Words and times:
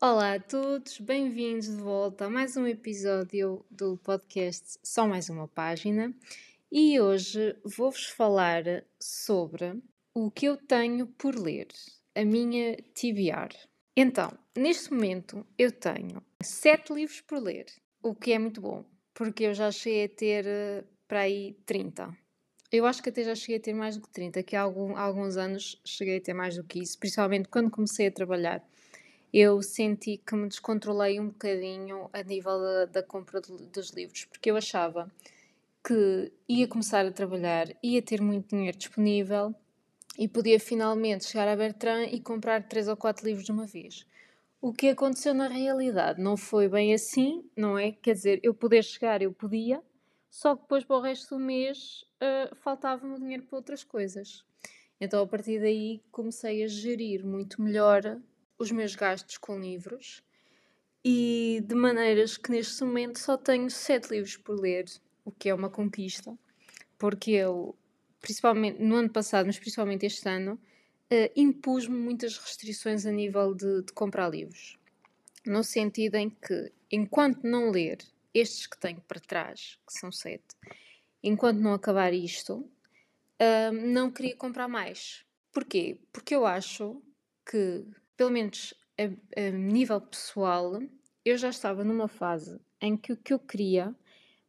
Olá 0.00 0.34
a 0.34 0.38
todos, 0.38 1.00
bem-vindos 1.00 1.66
de 1.66 1.82
volta 1.82 2.26
a 2.26 2.30
mais 2.30 2.56
um 2.56 2.64
episódio 2.68 3.66
do 3.68 3.96
podcast 3.96 4.78
Só 4.80 5.08
Mais 5.08 5.28
Uma 5.28 5.48
Página 5.48 6.14
e 6.70 7.00
hoje 7.00 7.56
vou-vos 7.64 8.06
falar 8.06 8.62
sobre 9.00 9.82
o 10.14 10.30
que 10.30 10.46
eu 10.46 10.56
tenho 10.56 11.08
por 11.08 11.34
ler, 11.34 11.66
a 12.14 12.24
minha 12.24 12.76
TBR. 12.94 13.52
Então, 13.96 14.30
neste 14.56 14.92
momento 14.94 15.44
eu 15.58 15.72
tenho 15.72 16.22
sete 16.44 16.92
livros 16.92 17.20
por 17.22 17.42
ler, 17.42 17.66
o 18.00 18.14
que 18.14 18.30
é 18.30 18.38
muito 18.38 18.60
bom, 18.60 18.84
porque 19.12 19.46
eu 19.46 19.52
já 19.52 19.72
cheguei 19.72 20.04
a 20.04 20.08
ter 20.08 20.46
eh, 20.46 20.84
para 21.08 21.22
aí 21.22 21.58
30. 21.66 22.16
Eu 22.70 22.86
acho 22.86 23.02
que 23.02 23.08
até 23.08 23.24
já 23.24 23.34
cheguei 23.34 23.56
a 23.56 23.60
ter 23.60 23.74
mais 23.74 23.96
do 23.96 24.02
que 24.02 24.10
30, 24.10 24.44
que 24.44 24.54
há, 24.54 24.60
algum, 24.60 24.96
há 24.96 25.00
alguns 25.00 25.36
anos 25.36 25.80
cheguei 25.84 26.18
a 26.18 26.20
ter 26.20 26.34
mais 26.34 26.54
do 26.54 26.62
que 26.62 26.78
isso, 26.78 26.96
principalmente 27.00 27.48
quando 27.48 27.68
comecei 27.68 28.06
a 28.06 28.12
trabalhar 28.12 28.62
eu 29.32 29.62
senti 29.62 30.16
que 30.16 30.34
me 30.34 30.48
descontrolei 30.48 31.20
um 31.20 31.28
bocadinho 31.28 32.08
a 32.12 32.22
nível 32.22 32.58
da, 32.60 32.84
da 32.86 33.02
compra 33.02 33.40
de, 33.40 33.52
dos 33.66 33.90
livros, 33.90 34.24
porque 34.24 34.50
eu 34.50 34.56
achava 34.56 35.10
que 35.86 36.32
ia 36.48 36.66
começar 36.66 37.06
a 37.06 37.12
trabalhar, 37.12 37.68
ia 37.82 38.02
ter 38.02 38.20
muito 38.20 38.54
dinheiro 38.54 38.76
disponível 38.76 39.54
e 40.18 40.26
podia 40.26 40.58
finalmente 40.58 41.26
chegar 41.26 41.48
a 41.48 41.56
Bertrand 41.56 42.08
e 42.10 42.20
comprar 42.20 42.66
três 42.68 42.88
ou 42.88 42.96
quatro 42.96 43.26
livros 43.26 43.44
de 43.44 43.52
uma 43.52 43.66
vez. 43.66 44.06
O 44.60 44.72
que 44.72 44.88
aconteceu 44.88 45.32
na 45.32 45.46
realidade 45.46 46.20
não 46.20 46.36
foi 46.36 46.68
bem 46.68 46.92
assim, 46.92 47.44
não 47.56 47.78
é? 47.78 47.92
Quer 47.92 48.14
dizer, 48.14 48.40
eu 48.42 48.52
poder 48.52 48.82
chegar, 48.82 49.22
eu 49.22 49.32
podia, 49.32 49.80
só 50.28 50.56
que 50.56 50.62
depois 50.62 50.84
para 50.84 50.96
o 50.96 51.00
resto 51.00 51.36
do 51.36 51.40
mês 51.40 52.04
uh, 52.16 52.54
faltava-me 52.56 53.18
dinheiro 53.18 53.44
para 53.44 53.56
outras 53.56 53.84
coisas. 53.84 54.44
Então 55.00 55.22
a 55.22 55.26
partir 55.26 55.60
daí 55.60 56.02
comecei 56.10 56.64
a 56.64 56.66
gerir 56.66 57.24
muito 57.24 57.62
melhor 57.62 58.20
os 58.58 58.70
meus 58.70 58.94
gastos 58.94 59.38
com 59.38 59.60
livros 59.60 60.22
e 61.04 61.62
de 61.64 61.74
maneiras 61.74 62.36
que 62.36 62.50
neste 62.50 62.82
momento 62.82 63.18
só 63.18 63.36
tenho 63.36 63.70
sete 63.70 64.10
livros 64.10 64.36
por 64.36 64.58
ler, 64.58 64.86
o 65.24 65.30
que 65.30 65.48
é 65.48 65.54
uma 65.54 65.70
conquista, 65.70 66.36
porque 66.98 67.30
eu, 67.30 67.76
principalmente 68.20 68.82
no 68.82 68.96
ano 68.96 69.10
passado, 69.10 69.46
mas 69.46 69.58
principalmente 69.58 70.04
este 70.04 70.28
ano, 70.28 70.54
uh, 71.12 71.32
impus-me 71.36 71.96
muitas 71.96 72.36
restrições 72.36 73.06
a 73.06 73.12
nível 73.12 73.54
de, 73.54 73.82
de 73.82 73.92
comprar 73.92 74.28
livros. 74.28 74.76
No 75.46 75.62
sentido 75.62 76.16
em 76.16 76.28
que, 76.28 76.72
enquanto 76.90 77.44
não 77.44 77.70
ler 77.70 77.98
estes 78.34 78.66
que 78.66 78.78
tenho 78.78 79.00
para 79.02 79.20
trás, 79.20 79.78
que 79.86 79.98
são 79.98 80.10
sete, 80.10 80.56
enquanto 81.22 81.58
não 81.58 81.72
acabar 81.72 82.12
isto, 82.12 82.56
uh, 82.56 83.72
não 83.72 84.10
queria 84.10 84.36
comprar 84.36 84.68
mais. 84.68 85.24
Porquê? 85.52 86.00
Porque 86.12 86.34
eu 86.34 86.44
acho 86.44 87.00
que 87.46 87.86
pelo 88.18 88.30
menos 88.32 88.74
a, 88.98 89.04
a 89.40 89.50
nível 89.50 90.00
pessoal, 90.00 90.82
eu 91.24 91.38
já 91.38 91.50
estava 91.50 91.84
numa 91.84 92.08
fase 92.08 92.60
em 92.80 92.96
que 92.96 93.12
o 93.12 93.16
que 93.16 93.32
eu 93.32 93.38
queria, 93.38 93.94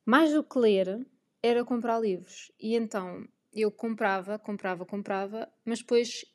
mais 0.03 0.33
do 0.33 0.43
que 0.43 0.57
ler, 0.57 1.05
era 1.41 1.63
comprar 1.63 1.99
livros. 1.99 2.51
E 2.59 2.75
então 2.75 3.27
eu 3.53 3.71
comprava, 3.71 4.39
comprava, 4.39 4.85
comprava, 4.87 5.47
mas 5.63 5.79
depois 5.79 6.25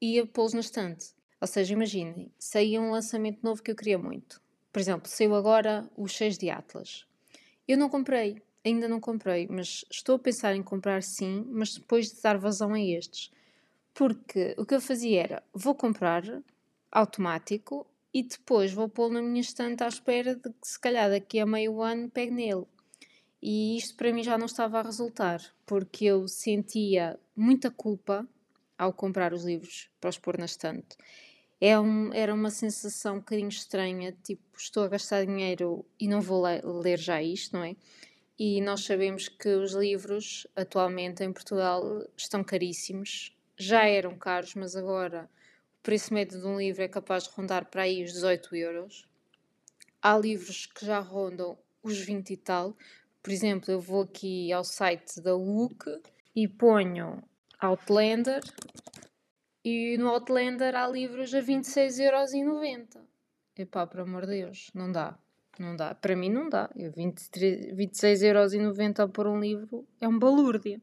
ia 0.00 0.24
pô-los 0.24 0.54
na 0.54 0.60
estante. 0.60 1.12
Ou 1.40 1.48
seja, 1.48 1.74
imaginem, 1.74 2.32
saía 2.38 2.80
um 2.80 2.92
lançamento 2.92 3.42
novo 3.42 3.60
que 3.60 3.72
eu 3.72 3.76
queria 3.76 3.98
muito. 3.98 4.40
Por 4.72 4.78
exemplo, 4.78 5.08
saiu 5.08 5.34
agora 5.34 5.90
os 5.96 6.16
6 6.16 6.38
de 6.38 6.48
Atlas. 6.48 7.06
Eu 7.66 7.76
não 7.76 7.88
comprei, 7.88 8.40
ainda 8.64 8.88
não 8.88 9.00
comprei, 9.00 9.48
mas 9.50 9.84
estou 9.90 10.14
a 10.14 10.18
pensar 10.18 10.54
em 10.54 10.62
comprar 10.62 11.02
sim, 11.02 11.44
mas 11.48 11.74
depois 11.76 12.12
de 12.12 12.22
dar 12.22 12.38
vazão 12.38 12.72
a 12.72 12.80
estes. 12.80 13.32
Porque 13.92 14.54
o 14.56 14.64
que 14.64 14.74
eu 14.74 14.80
fazia 14.80 15.22
era, 15.22 15.42
vou 15.52 15.74
comprar, 15.74 16.22
automático 16.94 17.86
e 18.12 18.22
depois 18.22 18.72
vou 18.72 18.88
pô-lo 18.88 19.14
na 19.14 19.22
minha 19.22 19.40
estante 19.40 19.82
à 19.82 19.88
espera 19.88 20.36
de 20.36 20.48
que 20.48 20.68
se 20.68 20.78
calhar 20.78 21.10
daqui 21.10 21.40
a 21.40 21.44
meio 21.44 21.82
ano 21.82 22.08
pegue 22.08 22.30
nele. 22.30 22.64
E 23.42 23.76
isto 23.76 23.96
para 23.96 24.12
mim 24.12 24.22
já 24.22 24.38
não 24.38 24.46
estava 24.46 24.78
a 24.78 24.82
resultar, 24.82 25.42
porque 25.66 26.06
eu 26.06 26.26
sentia 26.28 27.18
muita 27.36 27.70
culpa 27.70 28.26
ao 28.78 28.92
comprar 28.92 29.34
os 29.34 29.44
livros 29.44 29.90
para 30.00 30.10
os 30.10 30.18
pôr 30.18 30.38
na 30.38 30.44
estante. 30.44 30.96
É 31.60 31.78
um, 31.78 32.12
era 32.12 32.32
uma 32.32 32.50
sensação 32.50 33.16
um 33.16 33.18
bocadinho 33.18 33.48
estranha, 33.48 34.16
tipo, 34.22 34.42
estou 34.56 34.84
a 34.84 34.88
gastar 34.88 35.26
dinheiro 35.26 35.84
e 35.98 36.06
não 36.06 36.20
vou 36.20 36.42
ler, 36.42 36.64
ler 36.64 36.98
já 36.98 37.20
isto, 37.20 37.56
não 37.56 37.64
é? 37.64 37.74
E 38.38 38.60
nós 38.60 38.84
sabemos 38.84 39.28
que 39.28 39.48
os 39.48 39.72
livros 39.72 40.46
atualmente 40.56 41.22
em 41.22 41.32
Portugal 41.32 42.04
estão 42.16 42.42
caríssimos, 42.42 43.36
já 43.56 43.86
eram 43.86 44.16
caros, 44.16 44.54
mas 44.54 44.74
agora 44.74 45.28
preço 45.84 46.12
médio 46.14 46.40
de 46.40 46.46
um 46.46 46.58
livro 46.58 46.82
é 46.82 46.88
capaz 46.88 47.24
de 47.24 47.30
rondar 47.30 47.66
para 47.66 47.82
aí 47.82 48.02
os 48.02 48.14
18 48.14 48.56
euros. 48.56 49.06
Há 50.02 50.16
livros 50.16 50.64
que 50.64 50.86
já 50.86 50.98
rondam 50.98 51.58
os 51.82 51.98
20 51.98 52.30
e 52.30 52.38
tal. 52.38 52.74
Por 53.22 53.30
exemplo, 53.30 53.70
eu 53.70 53.78
vou 53.78 54.00
aqui 54.02 54.50
ao 54.50 54.64
site 54.64 55.20
da 55.20 55.36
WUC 55.36 56.00
e 56.34 56.48
ponho 56.48 57.22
Outlander 57.60 58.40
e 59.62 59.98
no 59.98 60.08
Outlander 60.08 60.74
há 60.74 60.88
livros 60.88 61.34
a 61.34 61.40
26,90€. 61.40 63.02
Epá, 63.56 63.86
por 63.86 64.00
amor 64.00 64.22
de 64.22 64.40
Deus, 64.40 64.70
não 64.74 64.90
dá. 64.90 65.16
Não 65.58 65.76
dá. 65.76 65.94
Para 65.94 66.16
mim 66.16 66.30
não 66.30 66.48
dá. 66.48 66.70
26,90€ 66.74 69.12
por 69.12 69.26
um 69.26 69.38
livro 69.38 69.86
é 70.00 70.08
um 70.08 70.18
balúrdia. 70.18 70.80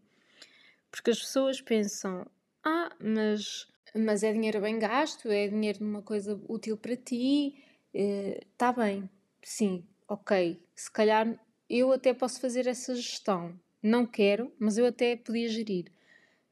Porque 0.91 1.09
as 1.09 1.19
pessoas 1.19 1.59
pensam, 1.59 2.27
ah, 2.63 2.91
mas 2.99 3.67
mas 3.95 4.23
é 4.23 4.31
dinheiro 4.31 4.61
bem 4.61 4.79
gasto, 4.79 5.29
é 5.29 5.47
dinheiro 5.47 5.83
numa 5.83 6.01
coisa 6.01 6.39
útil 6.47 6.77
para 6.77 6.95
ti, 6.95 7.55
está 7.93 8.69
eh, 8.69 8.73
bem, 8.73 9.09
sim, 9.41 9.83
ok. 10.07 10.61
Se 10.75 10.89
calhar 10.91 11.37
eu 11.69 11.91
até 11.91 12.13
posso 12.13 12.39
fazer 12.41 12.67
essa 12.67 12.93
gestão. 12.95 13.57
Não 13.81 14.05
quero, 14.05 14.51
mas 14.59 14.77
eu 14.77 14.85
até 14.85 15.15
podia 15.15 15.47
gerir. 15.47 15.85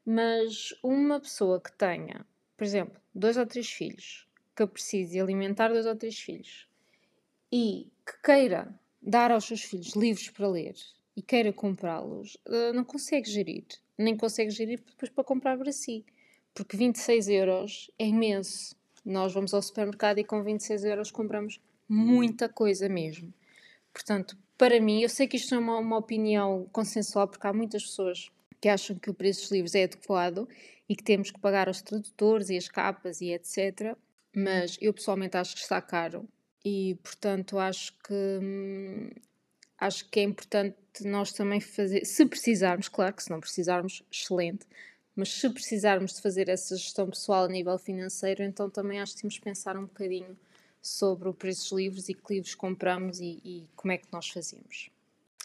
Mas 0.04 0.74
uma 0.82 1.20
pessoa 1.20 1.60
que 1.60 1.70
tenha, 1.72 2.26
por 2.56 2.64
exemplo, 2.64 3.00
dois 3.14 3.36
ou 3.36 3.46
três 3.46 3.70
filhos, 3.70 4.26
que 4.56 4.66
precise 4.66 5.20
alimentar 5.20 5.68
dois 5.68 5.86
ou 5.86 5.94
três 5.94 6.18
filhos 6.18 6.66
e 7.52 7.90
que 8.06 8.22
queira 8.22 8.74
dar 9.00 9.30
aos 9.30 9.44
seus 9.44 9.62
filhos 9.62 9.94
livros 9.94 10.28
para 10.30 10.48
ler 10.48 10.74
e 11.16 11.22
queira 11.22 11.52
comprá-los, 11.52 12.36
eh, 12.46 12.72
não 12.72 12.84
consegue 12.84 13.30
gerir. 13.30 13.64
Nem 13.96 14.16
consegue 14.16 14.50
gerir 14.50 14.80
depois 14.80 15.10
para 15.10 15.24
comprar 15.24 15.58
para 15.58 15.72
si 15.72 16.04
porque 16.54 16.76
26 16.76 17.28
euros 17.28 17.90
é 17.98 18.06
imenso. 18.06 18.76
Nós 19.04 19.32
vamos 19.32 19.54
ao 19.54 19.62
supermercado 19.62 20.18
e 20.18 20.24
com 20.24 20.42
26 20.42 20.84
euros 20.84 21.10
compramos 21.10 21.60
muita 21.88 22.48
coisa 22.48 22.88
mesmo. 22.88 23.32
Portanto, 23.92 24.36
para 24.56 24.80
mim, 24.80 25.02
eu 25.02 25.08
sei 25.08 25.26
que 25.26 25.36
isto 25.36 25.54
é 25.54 25.58
uma, 25.58 25.78
uma 25.78 25.96
opinião 25.96 26.68
consensual, 26.70 27.26
porque 27.26 27.46
há 27.46 27.52
muitas 27.52 27.82
pessoas 27.82 28.30
que 28.60 28.68
acham 28.68 28.96
que 28.96 29.10
o 29.10 29.14
preço 29.14 29.42
dos 29.42 29.50
livros 29.50 29.74
é 29.74 29.84
adequado 29.84 30.48
e 30.88 30.94
que 30.94 31.02
temos 31.02 31.30
que 31.30 31.40
pagar 31.40 31.68
aos 31.68 31.80
tradutores 31.80 32.50
e 32.50 32.56
as 32.56 32.68
capas 32.68 33.20
e 33.20 33.32
etc. 33.32 33.96
Mas 34.36 34.76
eu 34.80 34.92
pessoalmente 34.92 35.36
acho 35.36 35.54
que 35.54 35.62
está 35.62 35.80
caro 35.80 36.28
e, 36.64 36.96
portanto, 37.02 37.58
acho 37.58 37.92
que 38.04 38.38
hum, 38.42 39.10
acho 39.78 40.08
que 40.10 40.20
é 40.20 40.22
importante 40.24 40.76
nós 41.04 41.32
também 41.32 41.60
fazer, 41.60 42.04
se 42.04 42.26
precisarmos, 42.26 42.88
claro 42.88 43.14
que 43.14 43.22
se 43.22 43.30
não 43.30 43.40
precisarmos, 43.40 44.04
excelente, 44.12 44.66
mas 45.20 45.28
se 45.34 45.50
precisarmos 45.50 46.14
de 46.14 46.22
fazer 46.22 46.48
essa 46.48 46.74
gestão 46.74 47.06
pessoal 47.06 47.44
a 47.44 47.48
nível 47.48 47.76
financeiro, 47.78 48.42
então 48.42 48.70
também 48.70 48.98
acho 49.00 49.14
que 49.14 49.20
temos 49.20 49.36
que 49.36 49.44
pensar 49.44 49.76
um 49.76 49.82
bocadinho 49.82 50.34
sobre 50.80 51.28
o 51.28 51.34
preço 51.34 51.68
dos 51.68 51.78
livros 51.78 52.08
e 52.08 52.14
que 52.14 52.34
livros 52.34 52.54
compramos 52.54 53.20
e, 53.20 53.38
e 53.44 53.68
como 53.76 53.92
é 53.92 53.98
que 53.98 54.06
nós 54.10 54.30
fazemos. 54.30 54.88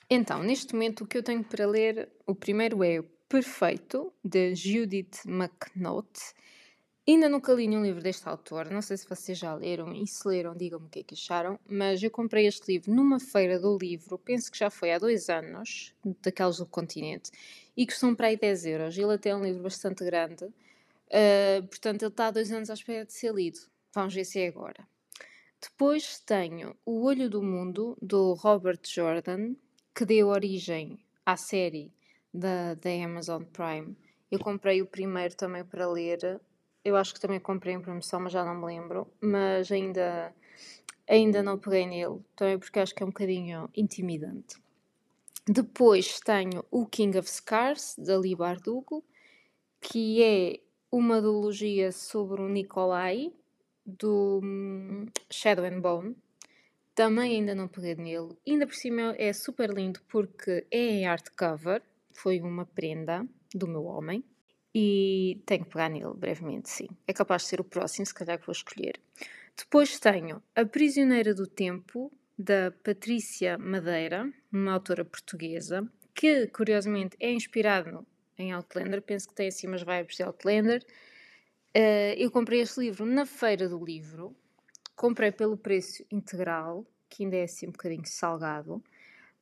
Então, 0.09 0.41
neste 0.41 0.73
momento, 0.73 1.03
o 1.03 1.07
que 1.07 1.17
eu 1.17 1.23
tenho 1.23 1.43
para 1.43 1.67
ler, 1.67 2.07
o 2.25 2.33
primeiro 2.33 2.81
é 2.85 3.03
Perfeito, 3.27 4.13
de 4.23 4.55
Judith 4.55 5.25
McNaught. 5.25 6.21
Ainda 7.07 7.29
nunca 7.29 7.53
li 7.53 7.67
nenhum 7.67 7.83
livro 7.83 8.01
deste 8.01 8.27
autor, 8.27 8.71
não 8.71 8.81
sei 8.81 8.97
se 8.97 9.07
vocês 9.07 9.37
já 9.37 9.53
leram 9.53 9.93
e 9.93 10.07
se 10.07 10.27
leram, 10.27 10.55
digam-me 10.55 10.87
o 10.87 10.89
que 10.89 10.99
é 11.01 11.03
que 11.03 11.13
acharam, 11.13 11.59
mas 11.69 12.01
eu 12.01 12.09
comprei 12.09 12.47
este 12.47 12.71
livro 12.71 12.91
numa 12.91 13.19
feira 13.19 13.59
do 13.59 13.77
livro, 13.77 14.17
penso 14.17 14.51
que 14.51 14.57
já 14.57 14.71
foi 14.71 14.91
há 14.91 14.97
dois 14.97 15.29
anos, 15.29 15.93
daqueles 16.23 16.57
do 16.57 16.65
continente, 16.65 17.29
e 17.77 17.85
custam 17.85 18.15
para 18.15 18.27
aí 18.27 18.37
10 18.37 18.65
euros. 18.65 18.97
Ele 18.97 19.13
até 19.13 19.29
é 19.29 19.35
um 19.35 19.43
livro 19.43 19.61
bastante 19.61 20.03
grande, 20.03 20.45
uh, 20.45 21.67
portanto 21.67 22.01
ele 22.01 22.09
está 22.09 22.25
há 22.25 22.31
dois 22.31 22.51
anos 22.51 22.71
à 22.71 22.73
espera 22.73 23.05
de 23.05 23.13
ser 23.13 23.31
lido. 23.35 23.59
Vamos 23.93 24.15
ver 24.15 24.25
se 24.25 24.39
é 24.39 24.47
agora. 24.47 24.87
Depois 25.61 26.19
tenho 26.21 26.75
O 26.83 27.03
Olho 27.03 27.29
do 27.29 27.43
Mundo, 27.43 27.95
do 28.01 28.33
Robert 28.33 28.79
Jordan, 28.83 29.53
que 29.93 30.05
deu 30.05 30.29
origem 30.29 30.97
à 31.23 31.37
série 31.37 31.93
da, 32.33 32.73
da 32.73 32.89
Amazon 33.05 33.43
Prime. 33.43 33.95
Eu 34.31 34.39
comprei 34.39 34.81
o 34.81 34.87
primeiro 34.87 35.35
também 35.35 35.63
para 35.63 35.87
ler 35.87 36.41
eu 36.85 36.95
acho 36.95 37.15
que 37.15 37.19
também 37.19 37.39
comprei 37.39 37.73
em 37.73 37.81
promoção, 37.81 38.19
mas 38.19 38.31
já 38.31 38.45
não 38.45 38.55
me 38.55 38.65
lembro. 38.67 39.07
Mas 39.19 39.71
ainda, 39.71 40.31
ainda 41.09 41.41
não 41.41 41.57
peguei 41.57 41.87
nele, 41.87 42.19
também 42.35 42.59
porque 42.59 42.79
acho 42.79 42.93
que 42.93 43.01
é 43.01 43.05
um 43.05 43.09
bocadinho 43.09 43.67
intimidante. 43.75 44.55
Depois 45.47 46.19
tenho 46.19 46.63
o 46.69 46.85
King 46.85 47.17
of 47.17 47.27
Scars, 47.29 47.95
da 47.97 48.17
Lee 48.17 48.35
Bardugo, 48.35 49.03
que 49.81 50.23
é 50.23 50.59
uma 50.91 51.19
duologia 51.19 51.91
sobre 51.91 52.41
o 52.41 52.47
Nikolai, 52.47 53.33
do 53.85 54.41
hum, 54.43 55.05
Shadow 55.29 55.65
and 55.65 55.81
Bone. 55.81 56.15
Também 56.93 57.35
ainda 57.35 57.53
não 57.53 57.67
peguei 57.67 57.95
nele. 57.95 58.37
Ainda 58.47 58.65
por 58.65 58.75
cima 58.75 59.15
é 59.17 59.33
super 59.33 59.69
lindo 59.71 59.99
porque 60.07 60.65
é 60.71 60.77
em 60.77 61.05
hardcover. 61.05 61.81
Foi 62.11 62.39
uma 62.41 62.65
prenda 62.65 63.27
do 63.53 63.67
meu 63.67 63.85
homem. 63.85 64.23
E 64.77 65.41
tenho 65.45 65.63
que 65.63 65.71
pegar 65.71 65.87
nele 65.87 66.13
brevemente, 66.13 66.69
sim. 66.69 66.89
É 67.07 67.13
capaz 67.13 67.43
de 67.43 67.47
ser 67.47 67.61
o 67.61 67.63
próximo, 67.63 68.05
se 68.05 68.13
calhar 68.13 68.37
que 68.37 68.45
vou 68.45 68.51
escolher. 68.51 68.99
Depois 69.55 69.97
tenho 69.97 70.43
A 70.53 70.65
Prisioneira 70.65 71.33
do 71.33 71.47
Tempo, 71.47 72.11
da 72.37 72.71
Patrícia 72.83 73.57
Madeira, 73.57 74.29
uma 74.51 74.73
autora 74.73 75.05
portuguesa, 75.05 75.89
que 76.13 76.47
curiosamente 76.47 77.15
é 77.21 77.31
inspirado 77.31 78.05
em 78.37 78.51
Outlander, 78.51 79.01
penso 79.01 79.29
que 79.29 79.33
tem 79.33 79.47
assim 79.47 79.65
umas 79.65 79.81
vibes 79.81 80.17
de 80.17 80.23
Outlander. 80.23 80.85
Uh, 81.73 82.11
eu 82.17 82.29
comprei 82.29 82.59
este 82.59 82.81
livro 82.81 83.05
na 83.05 83.25
feira 83.25 83.69
do 83.69 83.81
livro, 83.81 84.35
comprei 84.93 85.31
pelo 85.31 85.55
preço 85.55 86.05
integral, 86.11 86.85
que 87.09 87.23
ainda 87.23 87.37
é 87.37 87.43
assim 87.43 87.67
um 87.67 87.71
bocadinho 87.71 88.05
salgado, 88.05 88.83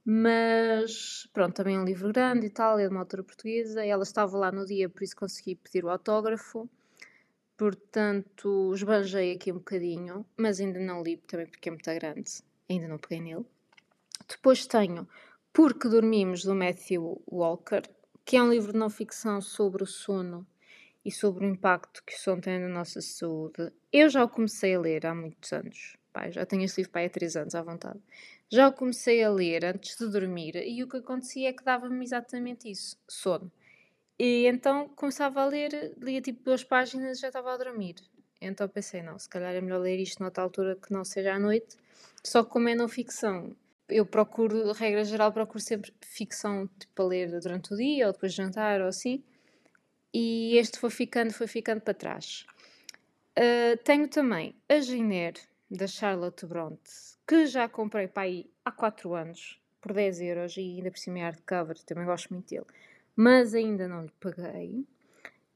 mas 0.05 1.27
pronto, 1.33 1.55
também 1.55 1.75
é 1.75 1.79
um 1.79 1.85
livro 1.85 2.11
grande 2.11 2.47
e 2.47 2.49
tal, 2.49 2.77
é 2.77 2.87
de 2.87 2.91
uma 2.91 3.01
autora 3.01 3.23
portuguesa, 3.23 3.85
ela 3.85 4.03
estava 4.03 4.37
lá 4.37 4.51
no 4.51 4.65
dia, 4.65 4.89
por 4.89 5.03
isso 5.03 5.15
consegui 5.15 5.55
pedir 5.55 5.85
o 5.85 5.89
autógrafo. 5.89 6.69
Portanto, 7.55 8.73
esbanjei 8.73 9.33
aqui 9.33 9.51
um 9.51 9.55
bocadinho, 9.55 10.25
mas 10.37 10.59
ainda 10.59 10.79
não 10.79 11.01
li 11.01 11.17
também 11.17 11.47
porque 11.47 11.69
é 11.69 11.71
muito 11.71 11.85
grande, 11.85 12.43
ainda 12.69 12.87
não 12.87 12.97
peguei 12.97 13.21
nele. 13.21 13.45
Depois 14.27 14.65
tenho 14.65 15.07
Porque 15.51 15.87
Dormimos, 15.87 16.43
do 16.43 16.55
Matthew 16.55 17.21
Walker, 17.31 17.83
que 18.25 18.37
é 18.37 18.43
um 18.43 18.49
livro 18.49 18.73
de 18.73 18.79
não 18.79 18.89
ficção 18.89 19.39
sobre 19.41 19.83
o 19.83 19.87
sono 19.87 20.47
e 21.05 21.11
sobre 21.11 21.45
o 21.45 21.49
impacto 21.49 22.03
que 22.05 22.15
o 22.15 22.19
sono 22.19 22.41
tem 22.41 22.59
na 22.59 22.69
nossa 22.69 23.01
saúde. 23.01 23.71
Eu 23.91 24.09
já 24.09 24.23
o 24.23 24.29
comecei 24.29 24.73
a 24.75 24.79
ler 24.79 25.05
há 25.05 25.13
muitos 25.13 25.53
anos. 25.53 25.97
Pai, 26.13 26.31
já 26.31 26.45
tenho 26.45 26.63
este 26.63 26.77
livro 26.77 26.91
pai, 26.91 27.07
há 27.07 27.09
três 27.09 27.35
anos 27.35 27.55
à 27.55 27.61
vontade. 27.63 27.99
Já 28.49 28.67
o 28.67 28.73
comecei 28.73 29.23
a 29.23 29.31
ler 29.31 29.65
antes 29.65 29.97
de 29.97 30.07
dormir 30.07 30.55
e 30.55 30.83
o 30.83 30.87
que 30.87 30.97
acontecia 30.97 31.49
é 31.49 31.53
que 31.53 31.63
dava-me 31.63 32.05
exatamente 32.05 32.69
isso, 32.69 32.95
sono. 33.09 33.51
E 34.17 34.45
então 34.45 34.87
começava 34.89 35.41
a 35.41 35.45
ler, 35.45 35.93
lia 35.97 36.21
tipo 36.21 36.43
duas 36.43 36.63
páginas 36.63 37.17
e 37.17 37.21
já 37.21 37.27
estava 37.29 37.51
a 37.51 37.57
dormir. 37.57 37.95
Então 38.39 38.67
pensei, 38.67 39.01
não, 39.01 39.17
se 39.17 39.27
calhar 39.27 39.55
é 39.55 39.59
melhor 39.59 39.79
ler 39.79 39.99
isto 39.99 40.21
noutra 40.21 40.43
altura 40.43 40.75
que 40.75 40.93
não 40.93 41.03
seja 41.03 41.33
à 41.33 41.39
noite. 41.39 41.77
Só 42.23 42.43
que 42.43 42.51
como 42.51 42.69
é 42.69 42.75
não 42.75 42.87
ficção, 42.87 43.55
eu 43.89 44.05
procuro, 44.05 44.71
regra 44.71 45.03
geral, 45.03 45.31
procuro 45.31 45.59
sempre 45.59 45.91
ficção 46.01 46.69
tipo, 46.79 47.01
a 47.01 47.05
ler 47.05 47.39
durante 47.39 47.73
o 47.73 47.77
dia 47.77 48.07
ou 48.07 48.13
depois 48.13 48.33
de 48.33 48.37
jantar 48.37 48.81
ou 48.81 48.87
assim. 48.87 49.23
E 50.13 50.57
este 50.57 50.77
foi 50.77 50.91
ficando, 50.91 51.33
foi 51.33 51.47
ficando 51.47 51.81
para 51.81 51.93
trás. 51.93 52.45
Uh, 53.37 53.75
tenho 53.83 54.07
também 54.07 54.55
a 54.69 54.79
Giner, 54.79 55.33
da 55.73 55.87
Charlotte 55.87 56.45
Bronte, 56.45 56.91
que 57.27 57.47
já 57.47 57.67
comprei 57.67 58.07
para 58.07 58.23
aí 58.23 58.47
há 58.63 58.71
4 58.71 59.15
anos, 59.15 59.59
por 59.81 59.91
10 59.91 60.21
euros, 60.21 60.55
e 60.55 60.61
ainda 60.61 60.91
por 60.91 60.99
cima 60.99 61.19
é 61.19 61.21
hardcover, 61.23 61.83
também 61.83 62.05
gosto 62.05 62.31
muito 62.31 62.47
dele. 62.47 62.65
Mas 63.15 63.55
ainda 63.55 63.87
não 63.87 64.03
lhe 64.03 64.11
paguei. 64.19 64.85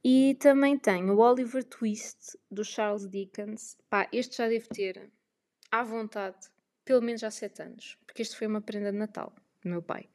E 0.03 0.35
também 0.39 0.77
tenho 0.77 1.13
o 1.13 1.19
Oliver 1.19 1.63
Twist, 1.63 2.37
do 2.49 2.63
Charles 2.63 3.07
Dickens. 3.07 3.77
Pá, 3.89 4.07
este 4.11 4.37
já 4.37 4.47
deve 4.47 4.67
ter, 4.67 5.09
à 5.71 5.83
vontade, 5.83 6.49
pelo 6.83 7.01
menos 7.01 7.23
há 7.23 7.29
7 7.29 7.61
anos, 7.61 7.97
porque 8.05 8.23
este 8.23 8.35
foi 8.35 8.47
uma 8.47 8.61
prenda 8.61 8.91
de 8.91 8.97
Natal 8.97 9.31
do 9.61 9.69
meu 9.69 9.83
pai. 9.83 10.09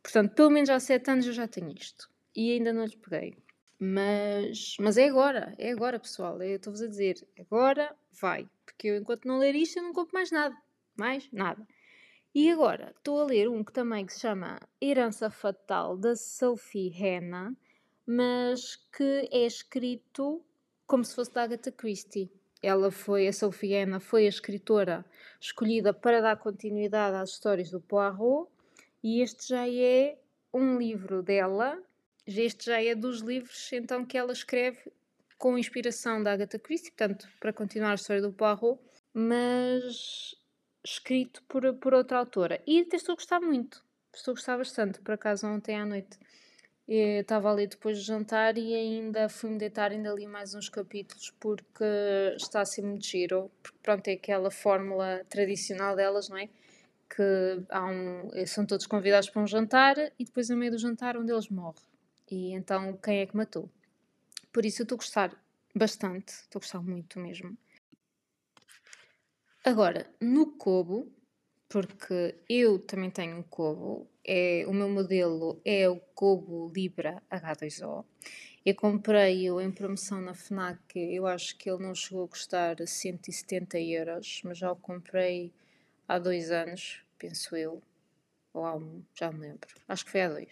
Portanto, 0.00 0.34
pelo 0.34 0.50
menos 0.50 0.70
há 0.70 0.78
7 0.78 1.10
anos 1.10 1.26
eu 1.26 1.32
já 1.32 1.48
tenho 1.48 1.72
isto. 1.72 2.08
E 2.36 2.52
ainda 2.52 2.72
não 2.72 2.84
lhe 2.84 2.96
peguei. 2.96 3.36
Mas, 3.86 4.76
mas 4.80 4.96
é 4.96 5.06
agora, 5.06 5.54
é 5.58 5.70
agora, 5.70 5.98
pessoal. 5.98 6.40
Eu 6.42 6.56
estou-vos 6.56 6.80
a 6.80 6.86
dizer, 6.86 7.16
agora 7.38 7.94
vai. 8.12 8.48
Porque 8.64 8.88
eu, 8.88 8.96
enquanto 8.96 9.26
não 9.26 9.36
ler 9.36 9.54
isto, 9.54 9.78
eu 9.78 9.82
não 9.82 9.92
compro 9.92 10.14
mais 10.14 10.30
nada. 10.30 10.56
Mais 10.96 11.28
nada. 11.30 11.66
E 12.34 12.50
agora, 12.50 12.94
estou 12.96 13.20
a 13.20 13.24
ler 13.24 13.48
um 13.48 13.62
que 13.62 13.72
também 13.72 14.06
que 14.06 14.14
se 14.14 14.20
chama 14.20 14.58
Herança 14.80 15.28
Fatal, 15.28 15.98
da 15.98 16.16
Sophie 16.16 16.88
Hannah, 16.88 17.52
mas 18.06 18.76
que 18.96 19.28
é 19.30 19.44
escrito 19.44 20.42
como 20.86 21.04
se 21.04 21.14
fosse 21.14 21.32
da 21.34 21.42
Agatha 21.42 21.70
Christie. 21.70 22.32
Ela 22.62 22.90
foi, 22.90 23.28
a 23.28 23.32
Sophie 23.32 23.76
Anna 23.76 24.00
foi 24.00 24.24
a 24.24 24.30
escritora 24.30 25.04
escolhida 25.38 25.92
para 25.92 26.22
dar 26.22 26.38
continuidade 26.38 27.16
às 27.16 27.30
histórias 27.30 27.70
do 27.70 27.80
Poirot 27.80 28.50
e 29.02 29.20
este 29.20 29.48
já 29.48 29.68
é 29.68 30.18
um 30.52 30.78
livro 30.78 31.22
dela, 31.22 31.78
este 32.26 32.66
já 32.66 32.82
é 32.82 32.94
dos 32.94 33.20
livros 33.20 33.72
então 33.72 34.04
que 34.04 34.16
ela 34.16 34.32
escreve 34.32 34.78
com 35.38 35.58
inspiração 35.58 36.22
da 36.22 36.32
Agatha 36.32 36.58
Christie, 36.58 36.90
portanto, 36.90 37.28
para 37.38 37.52
continuar 37.52 37.92
a 37.92 37.94
história 37.94 38.22
do 38.22 38.32
Poirot, 38.32 38.80
mas 39.12 40.34
escrito 40.84 41.42
por, 41.44 41.74
por 41.74 41.92
outra 41.92 42.18
autora. 42.18 42.62
E 42.66 42.86
estou 42.92 43.12
a 43.12 43.16
gostar 43.16 43.40
muito, 43.40 43.84
estou 44.14 44.32
a 44.32 44.34
gostar 44.36 44.56
bastante, 44.56 45.00
por 45.00 45.12
acaso 45.12 45.46
ontem 45.46 45.76
à 45.76 45.84
noite 45.84 46.18
estava 46.86 47.50
ali 47.50 47.66
depois 47.66 47.98
de 47.98 48.04
jantar 48.04 48.58
e 48.58 48.74
ainda 48.74 49.28
fui-me 49.28 49.58
deitar, 49.58 49.90
ainda 49.90 50.12
li 50.12 50.26
mais 50.26 50.54
uns 50.54 50.68
capítulos 50.68 51.32
porque 51.40 51.84
está 52.36 52.60
a 52.60 52.64
ser 52.64 52.82
muito 52.82 53.06
giro. 53.06 53.50
Porque, 53.62 53.78
pronto, 53.82 54.06
é 54.08 54.12
aquela 54.12 54.50
fórmula 54.50 55.24
tradicional 55.28 55.96
delas, 55.96 56.28
não 56.28 56.36
é? 56.36 56.48
Que 57.08 57.62
há 57.70 57.86
um, 57.86 58.30
são 58.46 58.66
todos 58.66 58.86
convidados 58.86 59.30
para 59.30 59.42
um 59.42 59.46
jantar 59.46 59.96
e 60.18 60.24
depois, 60.24 60.50
a 60.50 60.56
meio 60.56 60.72
do 60.72 60.78
jantar, 60.78 61.16
um 61.16 61.24
deles 61.24 61.48
morre. 61.48 61.80
E 62.34 62.52
então, 62.52 62.96
quem 62.96 63.20
é 63.20 63.26
que 63.26 63.36
matou? 63.36 63.70
Por 64.52 64.64
isso, 64.66 64.82
eu 64.82 64.84
estou 64.84 64.96
a 64.96 64.98
gostar 64.98 65.44
bastante, 65.72 66.30
estou 66.30 66.58
a 66.58 66.62
gostar 66.62 66.82
muito 66.82 67.20
mesmo. 67.20 67.56
Agora, 69.64 70.10
no 70.20 70.56
Kobo, 70.56 71.12
porque 71.68 72.34
eu 72.48 72.80
também 72.80 73.08
tenho 73.08 73.38
um 73.38 73.42
Kobo, 73.44 74.10
é, 74.24 74.64
o 74.66 74.74
meu 74.74 74.88
modelo 74.88 75.60
é 75.64 75.88
o 75.88 76.00
Kobo 76.00 76.72
Libra 76.74 77.22
H2O. 77.30 78.04
Eu 78.66 78.74
comprei-o 78.74 79.60
em 79.60 79.70
promoção 79.70 80.20
na 80.20 80.34
FNAC, 80.34 80.96
eu 80.96 81.28
acho 81.28 81.56
que 81.56 81.70
ele 81.70 81.84
não 81.84 81.94
chegou 81.94 82.24
a 82.24 82.28
custar 82.28 82.76
170 82.84 83.78
euros, 83.78 84.40
mas 84.44 84.58
já 84.58 84.72
o 84.72 84.76
comprei 84.76 85.52
há 86.08 86.18
dois 86.18 86.50
anos, 86.50 87.00
penso 87.16 87.54
eu, 87.54 87.80
ou 88.52 88.64
há 88.64 88.74
um, 88.74 89.04
já 89.14 89.30
me 89.30 89.38
lembro, 89.38 89.68
acho 89.86 90.04
que 90.04 90.10
foi 90.10 90.22
há 90.22 90.28
dois. 90.28 90.48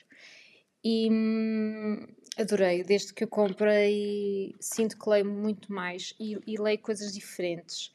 E 0.85 1.09
hum, 1.11 2.07
adorei, 2.37 2.83
desde 2.83 3.15
que 3.15 3.25
eu 3.25 3.29
comprei, 3.29 4.55
sinto 4.61 4.99
que 4.99 5.09
leio 5.09 5.25
muito 5.25 5.73
mais 5.73 6.15
e, 6.19 6.39
e 6.47 6.61
leio 6.61 6.79
coisas 6.79 7.13
diferentes 7.13 7.93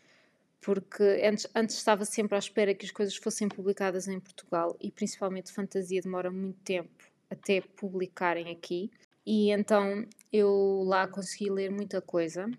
porque 0.67 1.22
antes, 1.24 1.48
antes 1.56 1.77
estava 1.77 2.03
sempre 2.03 2.36
à 2.36 2.39
espera 2.39 2.74
que 2.74 2.86
as 2.86 2.91
coisas 2.91 3.15
fossem 3.15 3.48
publicadas 3.48 4.06
em 4.10 4.20
Portugal 4.20 4.75
e 4.82 4.91
principalmente 4.91 5.53
fantasia 5.53 6.01
demora 6.01 6.29
muito 6.29 6.60
tempo 6.60 6.89
até 7.29 7.62
publicarem 7.62 8.51
aqui 8.51 8.91
e 9.25 9.50
então 9.50 10.06
eu 10.32 10.84
lá 10.86 11.08
consegui 11.08 11.50
ler 11.50 11.72
muita 11.72 12.01
coisa 12.01 12.51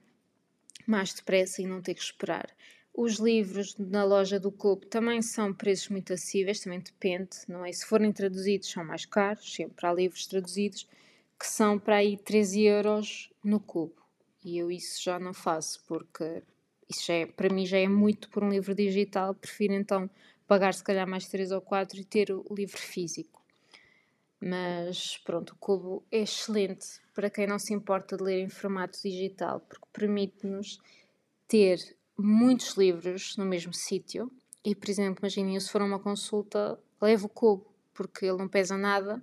mais 0.86 1.12
depressa 1.12 1.60
e 1.60 1.66
não 1.66 1.82
ter 1.82 1.92
que 1.92 2.00
esperar. 2.00 2.48
Os 3.00 3.20
livros 3.20 3.76
na 3.78 4.02
loja 4.02 4.40
do 4.40 4.50
Clube 4.50 4.86
também 4.86 5.22
são 5.22 5.54
preços 5.54 5.88
muito 5.88 6.12
acessíveis, 6.12 6.58
também 6.58 6.80
depende, 6.80 7.30
não 7.46 7.64
é? 7.64 7.70
Se 7.70 7.86
forem 7.86 8.10
traduzidos 8.10 8.72
são 8.72 8.84
mais 8.84 9.06
caros, 9.06 9.54
sempre 9.54 9.86
há 9.86 9.92
livros 9.92 10.26
traduzidos 10.26 10.84
que 11.38 11.46
são 11.46 11.78
para 11.78 11.98
aí 11.98 12.16
13 12.16 12.64
euros 12.64 13.32
no 13.44 13.60
cubo. 13.60 13.94
E 14.44 14.58
eu 14.58 14.68
isso 14.68 15.00
já 15.00 15.16
não 15.16 15.32
faço 15.32 15.80
porque 15.86 16.42
isso 16.88 17.06
já 17.06 17.14
é, 17.14 17.26
para 17.26 17.48
mim 17.48 17.64
já 17.64 17.78
é 17.78 17.86
muito 17.86 18.28
por 18.30 18.42
um 18.42 18.48
livro 18.48 18.74
digital, 18.74 19.32
prefiro 19.32 19.74
então 19.74 20.10
pagar 20.48 20.74
se 20.74 20.82
calhar 20.82 21.06
mais 21.06 21.28
3 21.28 21.52
ou 21.52 21.60
4 21.60 22.00
e 22.00 22.04
ter 22.04 22.32
o 22.32 22.52
livro 22.52 22.78
físico. 22.78 23.40
Mas 24.40 25.18
pronto, 25.18 25.50
o 25.50 25.56
Cubo 25.60 26.04
é 26.10 26.22
excelente 26.22 27.00
para 27.14 27.30
quem 27.30 27.46
não 27.46 27.60
se 27.60 27.72
importa 27.72 28.16
de 28.16 28.24
ler 28.24 28.40
em 28.40 28.48
formato 28.48 29.00
digital, 29.00 29.60
porque 29.60 29.86
permite-nos 29.92 30.80
ter 31.46 31.96
muitos 32.18 32.76
livros 32.76 33.36
no 33.36 33.44
mesmo 33.44 33.72
sítio. 33.72 34.30
E, 34.64 34.74
por 34.74 34.90
exemplo, 34.90 35.20
imaginem, 35.20 35.58
se 35.60 35.70
for 35.70 35.80
uma 35.80 36.00
consulta, 36.00 36.78
levo 37.00 37.26
o 37.26 37.28
Cubo, 37.28 37.66
porque 37.94 38.26
ele 38.26 38.38
não 38.38 38.48
pesa 38.48 38.76
nada 38.76 39.22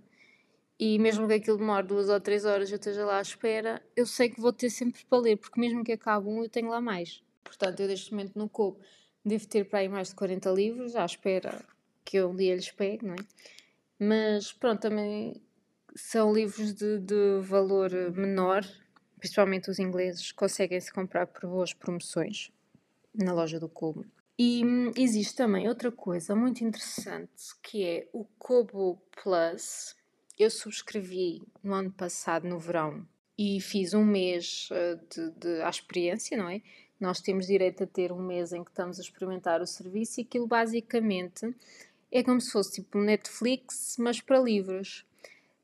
e 0.79 0.99
mesmo 0.99 1.27
que 1.27 1.33
aquilo 1.33 1.57
demore 1.57 1.87
duas 1.87 2.09
ou 2.09 2.19
três 2.19 2.43
horas 2.43 2.69
eu 2.69 2.75
esteja 2.75 3.05
lá 3.05 3.19
à 3.19 3.21
espera, 3.21 3.81
eu 3.95 4.05
sei 4.05 4.29
que 4.29 4.41
vou 4.41 4.51
ter 4.51 4.69
sempre 4.69 5.05
para 5.05 5.19
ler, 5.19 5.37
porque 5.37 5.59
mesmo 5.59 5.83
que 5.83 5.93
acabe 5.93 6.27
um, 6.27 6.43
eu 6.43 6.49
tenho 6.49 6.69
lá 6.69 6.81
mais. 6.81 7.23
Portanto, 7.43 7.79
eu 7.79 7.87
neste 7.87 8.11
momento 8.11 8.37
no 8.37 8.49
Cobo 8.49 8.79
devo 9.23 9.47
ter 9.47 9.65
para 9.65 9.79
aí 9.79 9.89
mais 9.89 10.09
de 10.09 10.15
40 10.15 10.49
livros, 10.51 10.95
à 10.95 11.05
espera 11.05 11.63
que 12.03 12.17
eu 12.17 12.29
um 12.29 12.35
dia 12.35 12.55
lhes 12.55 12.71
pegue, 12.71 13.05
não 13.05 13.13
é? 13.13 13.17
Mas 13.97 14.51
pronto, 14.51 14.81
também 14.81 15.41
são 15.95 16.33
livros 16.33 16.73
de, 16.73 16.99
de 16.99 17.39
valor 17.41 17.89
menor, 18.11 18.65
principalmente 19.17 19.69
os 19.69 19.79
ingleses, 19.79 20.31
conseguem-se 20.33 20.91
comprar 20.91 21.25
por 21.27 21.49
boas 21.49 21.73
promoções 21.73 22.51
na 23.17 23.33
loja 23.33 23.59
do 23.59 23.69
Kobo. 23.69 24.05
E 24.37 24.65
hum, 24.65 24.91
existe 24.97 25.35
também 25.35 25.67
outra 25.67 25.91
coisa 25.91 26.35
muito 26.35 26.63
interessante 26.63 27.55
que 27.63 27.83
é 27.83 28.09
o 28.11 28.25
Kobo 28.37 29.01
Plus. 29.23 29.95
Eu 30.37 30.49
subscrevi 30.49 31.41
no 31.63 31.73
ano 31.73 31.91
passado, 31.91 32.47
no 32.47 32.59
verão, 32.59 33.07
e 33.37 33.61
fiz 33.61 33.93
um 33.93 34.03
mês 34.03 34.69
uh, 34.71 34.99
de, 35.09 35.31
de, 35.39 35.61
à 35.61 35.69
experiência, 35.69 36.37
não 36.37 36.49
é? 36.49 36.61
Nós 36.99 37.21
temos 37.21 37.47
direito 37.47 37.83
a 37.83 37.87
ter 37.87 38.11
um 38.11 38.21
mês 38.21 38.51
em 38.51 38.63
que 38.63 38.71
estamos 38.71 38.99
a 38.99 39.01
experimentar 39.01 39.61
o 39.61 39.67
serviço 39.67 40.19
e 40.19 40.23
aquilo 40.23 40.47
basicamente 40.47 41.53
é 42.11 42.23
como 42.23 42.39
se 42.39 42.51
fosse 42.51 42.81
tipo 42.81 42.97
Netflix, 42.97 43.97
mas 43.99 44.21
para 44.21 44.39
livros. 44.39 45.05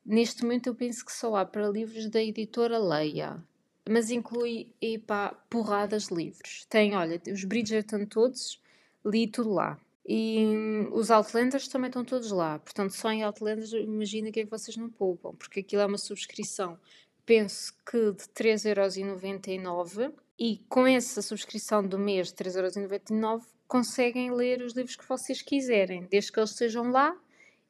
Neste 0.04 0.42
momento 0.42 0.66
eu 0.66 0.74
penso 0.74 1.04
que 1.04 1.12
só 1.12 1.36
há 1.36 1.44
para 1.44 1.68
livros 1.68 2.08
da 2.08 2.22
editora 2.22 2.78
Leia, 2.78 3.42
mas 3.88 4.10
inclui 4.10 4.72
epá, 4.80 5.30
porradas 5.50 6.06
de 6.06 6.14
livros. 6.14 6.66
Tem, 6.68 6.94
olha, 6.94 7.20
os 7.26 7.44
Bridgerton 7.44 8.06
todos, 8.06 8.60
li 9.04 9.26
tudo 9.26 9.52
lá. 9.52 9.78
E 10.06 10.44
hum, 10.46 10.88
os 10.92 11.10
Outlanders 11.10 11.68
também 11.68 11.88
estão 11.88 12.04
todos 12.04 12.30
lá. 12.30 12.58
Portanto, 12.58 12.90
só 12.92 13.10
em 13.10 13.22
Outlanders, 13.22 13.72
imagina 13.72 14.30
que 14.30 14.40
é 14.40 14.44
que 14.44 14.50
vocês 14.50 14.76
não 14.76 14.90
poupam, 14.90 15.34
porque 15.34 15.60
aquilo 15.60 15.82
é 15.82 15.86
uma 15.86 15.98
subscrição, 15.98 16.78
penso 17.24 17.72
que 17.84 18.12
de 18.12 18.24
3,99€ 18.34 20.12
e 20.38 20.58
com 20.68 20.86
essa 20.86 21.22
subscrição 21.22 21.86
do 21.86 21.98
mês 21.98 22.28
de 22.28 22.34
3,99€ 22.34 23.42
conseguem 23.68 24.32
ler 24.32 24.60
os 24.60 24.74
livros 24.74 24.96
que 24.96 25.08
vocês 25.08 25.40
quiserem, 25.40 26.06
desde 26.10 26.32
que 26.32 26.38
eles 26.38 26.50
estejam 26.50 26.90
lá 26.90 27.16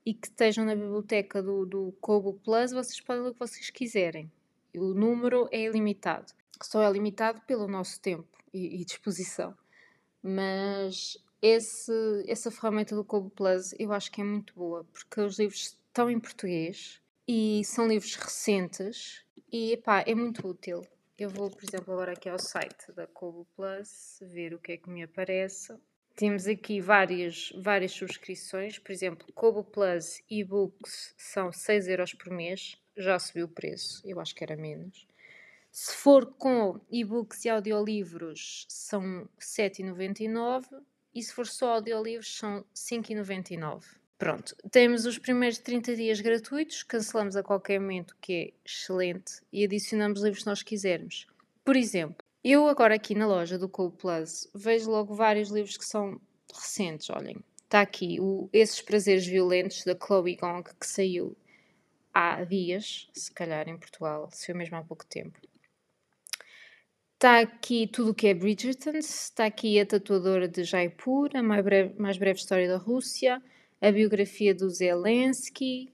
e 0.05 0.15
que 0.15 0.27
estejam 0.27 0.65
na 0.65 0.75
biblioteca 0.75 1.43
do, 1.43 1.65
do 1.65 1.95
Kobo 2.01 2.35
Plus, 2.45 2.73
vocês 2.73 3.01
podem 3.01 3.23
ler 3.23 3.31
o 3.31 3.33
que 3.35 3.39
vocês 3.39 3.71
quiserem. 3.71 4.31
O 4.75 4.95
número 4.95 5.49
é 5.51 5.63
ilimitado. 5.63 6.33
Só 6.63 6.83
é 6.83 6.91
limitado 6.91 7.41
pelo 7.43 7.67
nosso 7.67 8.01
tempo 8.01 8.29
e, 8.53 8.81
e 8.81 8.85
disposição. 8.85 9.57
Mas 10.23 11.17
esse, 11.41 11.93
essa 12.29 12.51
ferramenta 12.51 12.95
do 12.95 13.05
Kobo 13.05 13.31
Plus 13.31 13.75
eu 13.79 13.93
acho 13.93 14.11
que 14.13 14.21
é 14.21 14.25
muito 14.25 14.55
boa, 14.55 14.85
porque 14.85 15.21
os 15.21 15.39
livros 15.39 15.77
estão 15.89 16.09
em 16.09 16.21
português 16.21 17.01
e 17.27 17.63
são 17.65 17.89
livros 17.89 18.15
recentes 18.15 19.25
e 19.51 19.73
epá, 19.73 20.05
é 20.07 20.15
muito 20.15 20.47
útil. 20.47 20.83
Eu 21.19 21.29
vou, 21.29 21.51
por 21.51 21.63
exemplo, 21.63 21.93
agora 21.93 22.13
aqui 22.13 22.29
ao 22.29 22.39
site 22.39 22.91
da 22.93 23.07
Kobo 23.07 23.47
Plus 23.55 24.19
ver 24.23 24.55
o 24.55 24.59
que 24.59 24.73
é 24.73 24.77
que 24.77 24.89
me 24.89 25.03
aparece. 25.03 25.77
Temos 26.15 26.47
aqui 26.47 26.81
várias, 26.81 27.53
várias 27.57 27.93
subscrições, 27.93 28.79
por 28.79 28.93
exemplo, 28.93 29.33
Kobo 29.33 29.65
Plus 29.65 30.23
e-books 30.29 31.15
são 31.17 31.51
6 31.51 31.89
euros 31.89 32.13
por 32.13 32.31
mês, 32.31 32.79
já 32.97 33.19
subiu 33.19 33.47
o 33.47 33.49
preço, 33.49 34.03
eu 34.05 34.21
acho 34.21 34.35
que 34.35 34.45
era 34.45 34.57
menos. 34.57 35.07
Se 35.71 35.95
for 35.97 36.27
com 36.27 36.79
e-books 36.91 37.45
e 37.45 37.49
audiolivros, 37.49 38.67
são 38.69 39.27
7,99 39.41 40.67
e 41.15 41.23
se 41.23 41.33
for 41.33 41.47
só 41.47 41.75
audiolivros, 41.75 42.37
são 42.37 42.65
5,99. 42.75 43.83
Pronto, 44.19 44.55
temos 44.71 45.05
os 45.05 45.19
primeiros 45.19 45.59
30 45.59 45.97
dias 45.97 46.21
gratuitos, 46.21 46.83
cancelamos 46.83 47.37
a 47.37 47.43
qualquer 47.43 47.81
momento, 47.81 48.17
que 48.21 48.33
é 48.33 48.53
excelente, 48.65 49.41
e 49.53 49.65
adicionamos 49.65 50.23
livros 50.23 50.45
que 50.45 50.49
nós 50.49 50.63
quisermos. 50.63 51.27
Por 51.65 51.75
exemplo, 51.75 52.25
eu 52.45 52.69
agora 52.69 52.95
aqui 52.95 53.15
na 53.15 53.27
loja 53.27 53.59
do 53.59 53.69
Cool 53.69 53.91
Plus 53.93 54.49
vejo 54.55 54.91
logo 54.91 55.15
vários 55.15 55.49
livros 55.49 55.77
que 55.77 55.85
são 55.85 56.21
recentes, 56.55 57.09
olhem. 57.11 57.37
Está 57.65 57.81
aqui 57.81 58.19
o 58.21 58.49
Esses 58.53 58.83
Prazeres 58.83 59.27
Violentos 59.27 59.85
da 59.85 59.97
Chloe 59.97 60.37
Gong, 60.37 60.63
que 60.79 60.87
saiu 60.87 61.37
há 62.13 62.45
dias, 62.45 63.09
se 63.13 63.33
calhar 63.33 63.69
em 63.69 63.77
Portugal, 63.77 64.29
saiu 64.33 64.57
mesmo 64.57 64.77
há 64.77 64.83
pouco 64.83 65.07
tempo. 65.07 65.39
Está 67.15 67.39
aqui 67.39 67.87
tudo 67.87 68.11
o 68.11 68.15
que 68.15 68.27
é 68.27 68.35
Bridgerton, 68.35 68.91
está 68.97 69.47
aqui 69.47 69.79
a 69.79 69.87
tatuadora 69.87 70.49
de 70.49 70.65
Jaipur, 70.65 71.31
a 71.35 71.43
mais 71.43 71.65
breve, 71.65 71.95
mais 71.97 72.19
breve 72.19 72.41
história 72.41 72.67
da 72.67 72.77
Rússia, 72.77 73.41
a 73.81 73.93
biografia 73.93 74.53
do 74.53 74.69
Zelensky, 74.69 75.93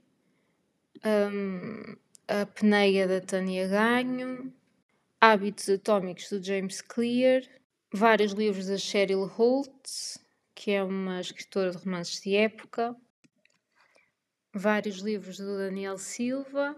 um, 1.05 1.97
a 2.27 2.47
peneia 2.47 3.07
da 3.07 3.21
Tânia 3.21 3.69
Ganho, 3.69 4.53
Hábitos 5.21 5.69
Atómicos 5.69 6.31
do 6.31 6.43
James 6.43 6.81
Clear, 6.81 7.43
vários 7.93 8.33
livros 8.33 8.67
da 8.67 8.79
Cheryl 8.79 9.25
Holt, 9.27 10.19
que 10.55 10.71
é 10.71 10.83
uma 10.83 11.21
escritora 11.21 11.73
de 11.73 11.77
romances 11.77 12.21
de 12.21 12.37
época, 12.37 12.97
vários 14.59 14.99
livros 14.99 15.39
do 15.39 15.57
Daniel 15.57 15.97
Silva, 15.97 16.77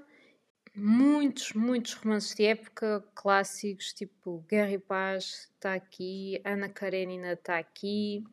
muitos, 0.74 1.52
muitos 1.52 1.94
romances 1.94 2.34
de 2.34 2.44
época 2.44 3.04
clássicos, 3.14 3.92
tipo 3.92 4.44
Guerra 4.48 4.72
e 4.72 4.78
Paz 4.78 5.50
está 5.54 5.74
aqui, 5.74 6.40
Ana 6.44 6.68
Karenina 6.68 7.32
está 7.32 7.58
aqui, 7.58 8.24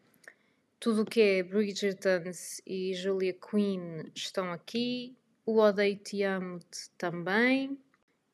tudo 0.80 1.01
o 1.01 1.06
que 1.06 1.20
é 1.20 1.44
Bridgerton 1.44 2.32
e 2.66 2.94
Julia 2.94 3.34
Quinn 3.34 4.04
estão 4.13 4.51
aqui. 4.51 5.18
O 5.44 5.60
Odeio 5.60 5.98
Te 5.98 6.22
Amo 6.24 6.60
também. 6.98 7.80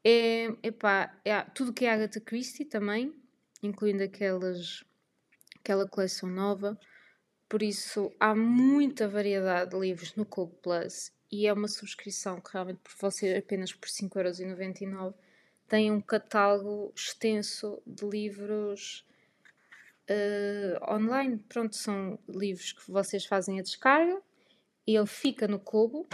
É, 0.04 0.54
epá, 0.62 1.18
é, 1.24 1.42
tudo 1.42 1.72
o 1.72 1.74
que 1.74 1.86
é 1.86 1.94
Agatha 1.94 2.20
Christie 2.20 2.66
também, 2.66 3.14
incluindo 3.62 4.04
aquelas, 4.04 4.84
aquela 5.58 5.88
coleção 5.88 6.28
nova. 6.28 6.78
Por 7.54 7.62
isso, 7.62 8.12
há 8.20 8.34
muita 8.34 9.08
variedade 9.08 9.70
de 9.70 9.80
livros 9.80 10.16
no 10.16 10.26
Kobo 10.26 10.56
Plus 10.56 11.12
e 11.32 11.46
é 11.46 11.54
uma 11.54 11.68
subscrição 11.68 12.42
que 12.42 12.52
realmente 12.52 12.80
por 12.80 12.92
você 13.00 13.36
apenas 13.36 13.72
por 13.72 13.88
5,99€ 13.88 15.14
tem 15.68 15.92
um 15.92 16.02
catálogo 16.02 16.92
extenso 16.96 17.80
de 17.86 18.10
livros 18.10 19.06
uh, 20.10 20.96
online. 20.96 21.38
Pronto, 21.48 21.76
são 21.76 22.18
livros 22.28 22.72
que 22.72 22.90
vocês 22.90 23.24
fazem 23.24 23.60
a 23.60 23.62
descarga, 23.62 24.20
ele 24.88 25.06
fica 25.06 25.48
no 25.48 25.60
Kobo 25.60 26.08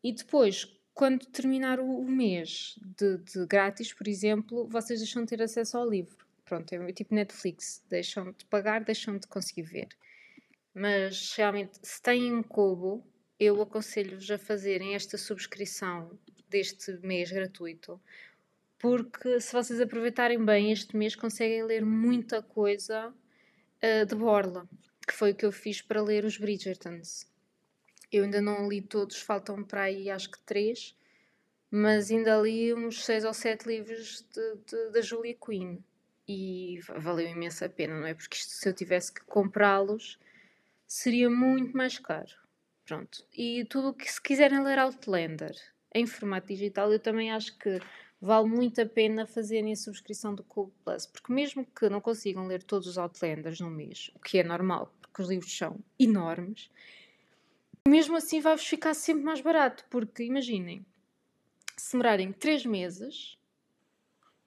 e 0.00 0.12
depois, 0.12 0.72
quando 0.94 1.26
terminar 1.26 1.80
o 1.80 2.04
mês 2.04 2.78
de, 2.80 3.18
de, 3.18 3.46
grátis, 3.46 3.92
por 3.92 4.06
exemplo, 4.06 4.68
vocês 4.68 5.00
deixam 5.00 5.24
de 5.24 5.30
ter 5.30 5.42
acesso 5.42 5.76
ao 5.76 5.90
livro. 5.90 6.24
Pronto, 6.44 6.72
é 6.72 6.92
tipo 6.92 7.12
Netflix, 7.12 7.82
deixam 7.88 8.30
de 8.30 8.44
pagar, 8.44 8.84
deixam 8.84 9.18
de 9.18 9.26
conseguir 9.26 9.62
ver. 9.62 9.88
Mas 10.74 11.34
realmente, 11.36 11.78
se 11.82 12.00
têm 12.00 12.34
um 12.34 12.42
Kobo, 12.42 13.04
eu 13.38 13.60
aconselho-vos 13.60 14.30
a 14.30 14.38
fazerem 14.38 14.94
esta 14.94 15.18
subscrição 15.18 16.18
deste 16.48 16.92
mês 16.98 17.30
gratuito, 17.30 18.00
porque 18.78 19.40
se 19.40 19.52
vocês 19.52 19.80
aproveitarem 19.80 20.44
bem 20.44 20.72
este 20.72 20.96
mês, 20.96 21.14
conseguem 21.14 21.64
ler 21.64 21.84
muita 21.84 22.42
coisa 22.42 23.08
uh, 23.08 24.06
de 24.06 24.14
Borla, 24.14 24.68
que 25.06 25.14
foi 25.14 25.32
o 25.32 25.34
que 25.34 25.44
eu 25.44 25.52
fiz 25.52 25.82
para 25.82 26.02
ler 26.02 26.24
os 26.24 26.36
Bridgertons. 26.38 27.26
Eu 28.10 28.24
ainda 28.24 28.40
não 28.40 28.68
li 28.68 28.82
todos, 28.82 29.20
faltam 29.20 29.64
para 29.64 29.82
aí 29.82 30.10
acho 30.10 30.30
que 30.30 30.38
três, 30.40 30.94
mas 31.70 32.10
ainda 32.10 32.38
li 32.40 32.74
uns 32.74 33.04
seis 33.04 33.24
ou 33.24 33.32
sete 33.32 33.66
livros 33.66 34.26
da 34.92 35.00
Julia 35.00 35.34
Quinn 35.34 35.78
e 36.28 36.78
valeu 36.98 37.26
imensa 37.26 37.68
pena, 37.68 37.98
não 37.98 38.06
é? 38.06 38.14
Porque 38.14 38.36
isto, 38.36 38.50
se 38.50 38.68
eu 38.68 38.74
tivesse 38.74 39.12
que 39.12 39.24
comprá-los 39.24 40.18
seria 40.92 41.30
muito 41.30 41.74
mais 41.74 41.98
caro. 41.98 42.30
Pronto. 42.84 43.24
E 43.32 43.64
tudo 43.64 43.88
o 43.88 43.94
que 43.94 44.12
se 44.12 44.20
quiserem 44.20 44.62
ler 44.62 44.78
Outlander 44.78 45.56
em 45.94 46.06
formato 46.06 46.48
digital, 46.48 46.92
eu 46.92 47.00
também 47.00 47.32
acho 47.32 47.56
que 47.58 47.80
vale 48.20 48.46
muito 48.46 48.78
a 48.80 48.86
pena 48.86 49.26
fazerem 49.26 49.72
a 49.72 49.76
subscrição 49.76 50.34
do 50.34 50.44
Kobo 50.44 50.72
Plus, 50.84 51.06
porque 51.06 51.32
mesmo 51.32 51.64
que 51.64 51.88
não 51.88 52.00
consigam 52.00 52.46
ler 52.46 52.62
todos 52.62 52.86
os 52.86 52.98
Outlanders 52.98 53.58
no 53.58 53.70
mês, 53.70 54.10
o 54.14 54.18
que 54.20 54.38
é 54.38 54.44
normal, 54.44 54.92
porque 55.00 55.22
os 55.22 55.30
livros 55.30 55.56
são 55.56 55.78
enormes, 55.98 56.70
mesmo 57.88 58.16
assim 58.16 58.40
vai-vos 58.40 58.66
ficar 58.66 58.92
sempre 58.92 59.24
mais 59.24 59.40
barato, 59.40 59.86
porque 59.88 60.22
imaginem, 60.22 60.84
se 61.76 61.92
demorarem 61.92 62.32
3 62.32 62.66
meses, 62.66 63.38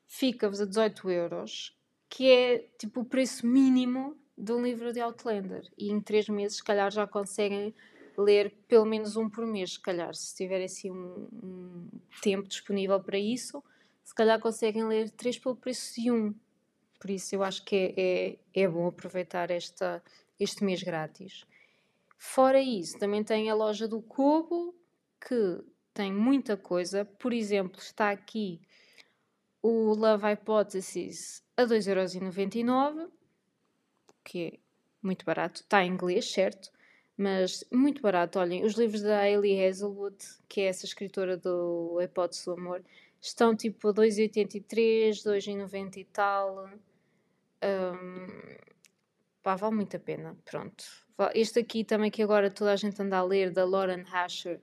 fica-vos 0.06 0.62
a 0.62 0.66
18 0.66 1.10
euros, 1.10 1.76
que 2.08 2.30
é 2.30 2.60
tipo 2.78 3.02
o 3.02 3.06
preço 3.06 3.46
mínimo 3.48 4.16
de 4.38 4.52
um 4.52 4.62
livro 4.62 4.92
de 4.92 5.00
Outlander, 5.00 5.64
e 5.78 5.90
em 5.92 6.02
3 6.02 6.30
meses, 6.30 6.58
se 6.58 6.64
calhar, 6.64 6.92
já 6.92 7.08
conseguem 7.08 7.74
ler 8.18 8.52
pelo 8.68 8.86
menos 8.86 9.16
um 9.16 9.30
por 9.30 9.46
mês, 9.46 9.74
se 9.74 9.80
calhar, 9.80 10.14
se 10.14 10.36
tiverem 10.36 10.66
assim 10.66 10.92
um, 10.92 11.28
um, 11.44 11.90
tempo 12.22 12.48
disponível 12.48 13.00
para 13.02 13.18
isso, 13.18 13.64
se 14.04 14.14
calhar 14.14 14.40
conseguem 14.40 14.86
ler 14.86 15.10
três 15.10 15.38
pelo 15.38 15.56
preço 15.56 16.00
de 16.02 16.12
um. 16.12 16.34
Por 17.00 17.10
isso 17.10 17.36
eu 17.36 17.44
acho 17.44 17.64
que 17.66 17.76
é, 17.76 17.94
é, 17.98 18.64
é 18.64 18.68
bom 18.68 18.88
aproveitar 18.88 19.52
esta, 19.52 20.02
este 20.40 20.64
mês 20.64 20.82
grátis. 20.82 21.46
Fora 22.18 22.62
isso, 22.62 22.98
também 22.98 23.24
tem 23.24 23.50
a 23.50 23.56
loja 23.56 23.88
do 23.88 24.02
Cubo, 24.02 24.74
que 25.20 25.64
tem 25.94 26.14
muita 26.14 26.56
coisa. 26.56 27.06
Por 27.06 27.34
exemplo, 27.34 27.80
está 27.80 28.12
aqui 28.12 28.62
o 29.62 29.94
Love 29.94 30.24
Hypothesis 30.26 31.44
a 31.58 31.64
2,99€, 31.64 33.10
que 34.26 34.48
é 34.48 34.60
muito 35.02 35.24
barato. 35.24 35.62
Está 35.62 35.86
em 35.86 35.92
inglês, 35.92 36.30
certo? 36.30 36.70
mas 37.18 37.64
muito 37.72 38.02
barato. 38.02 38.40
Olhem, 38.40 38.64
os 38.64 38.74
livros 38.74 39.02
da 39.02 39.20
Hayley 39.22 39.66
Hazelwood, 39.66 40.18
que 40.48 40.62
é 40.62 40.66
essa 40.66 40.86
escritora 40.86 41.38
do 41.38 41.98
A 42.00 42.04
Hipótese 42.04 42.46
do 42.46 42.54
Amor, 42.54 42.84
estão 43.22 43.56
tipo 43.56 43.94
2,83, 43.94 45.24
2,90 45.24 45.98
e 45.98 46.04
tal. 46.06 46.70
Um, 47.64 48.28
pá, 49.42 49.56
vale 49.56 49.76
muito 49.76 49.96
a 49.96 50.00
pena. 50.00 50.36
Pronto. 50.44 50.84
Este 51.34 51.60
aqui 51.60 51.84
também 51.86 52.12
que 52.12 52.22
agora 52.22 52.52
toda 52.52 52.74
a 52.74 52.76
gente 52.76 53.02
anda 53.02 53.18
a 53.18 53.24
ler, 53.24 53.52
da 53.52 53.64
Lauren 53.64 54.04
Hasher, 54.12 54.60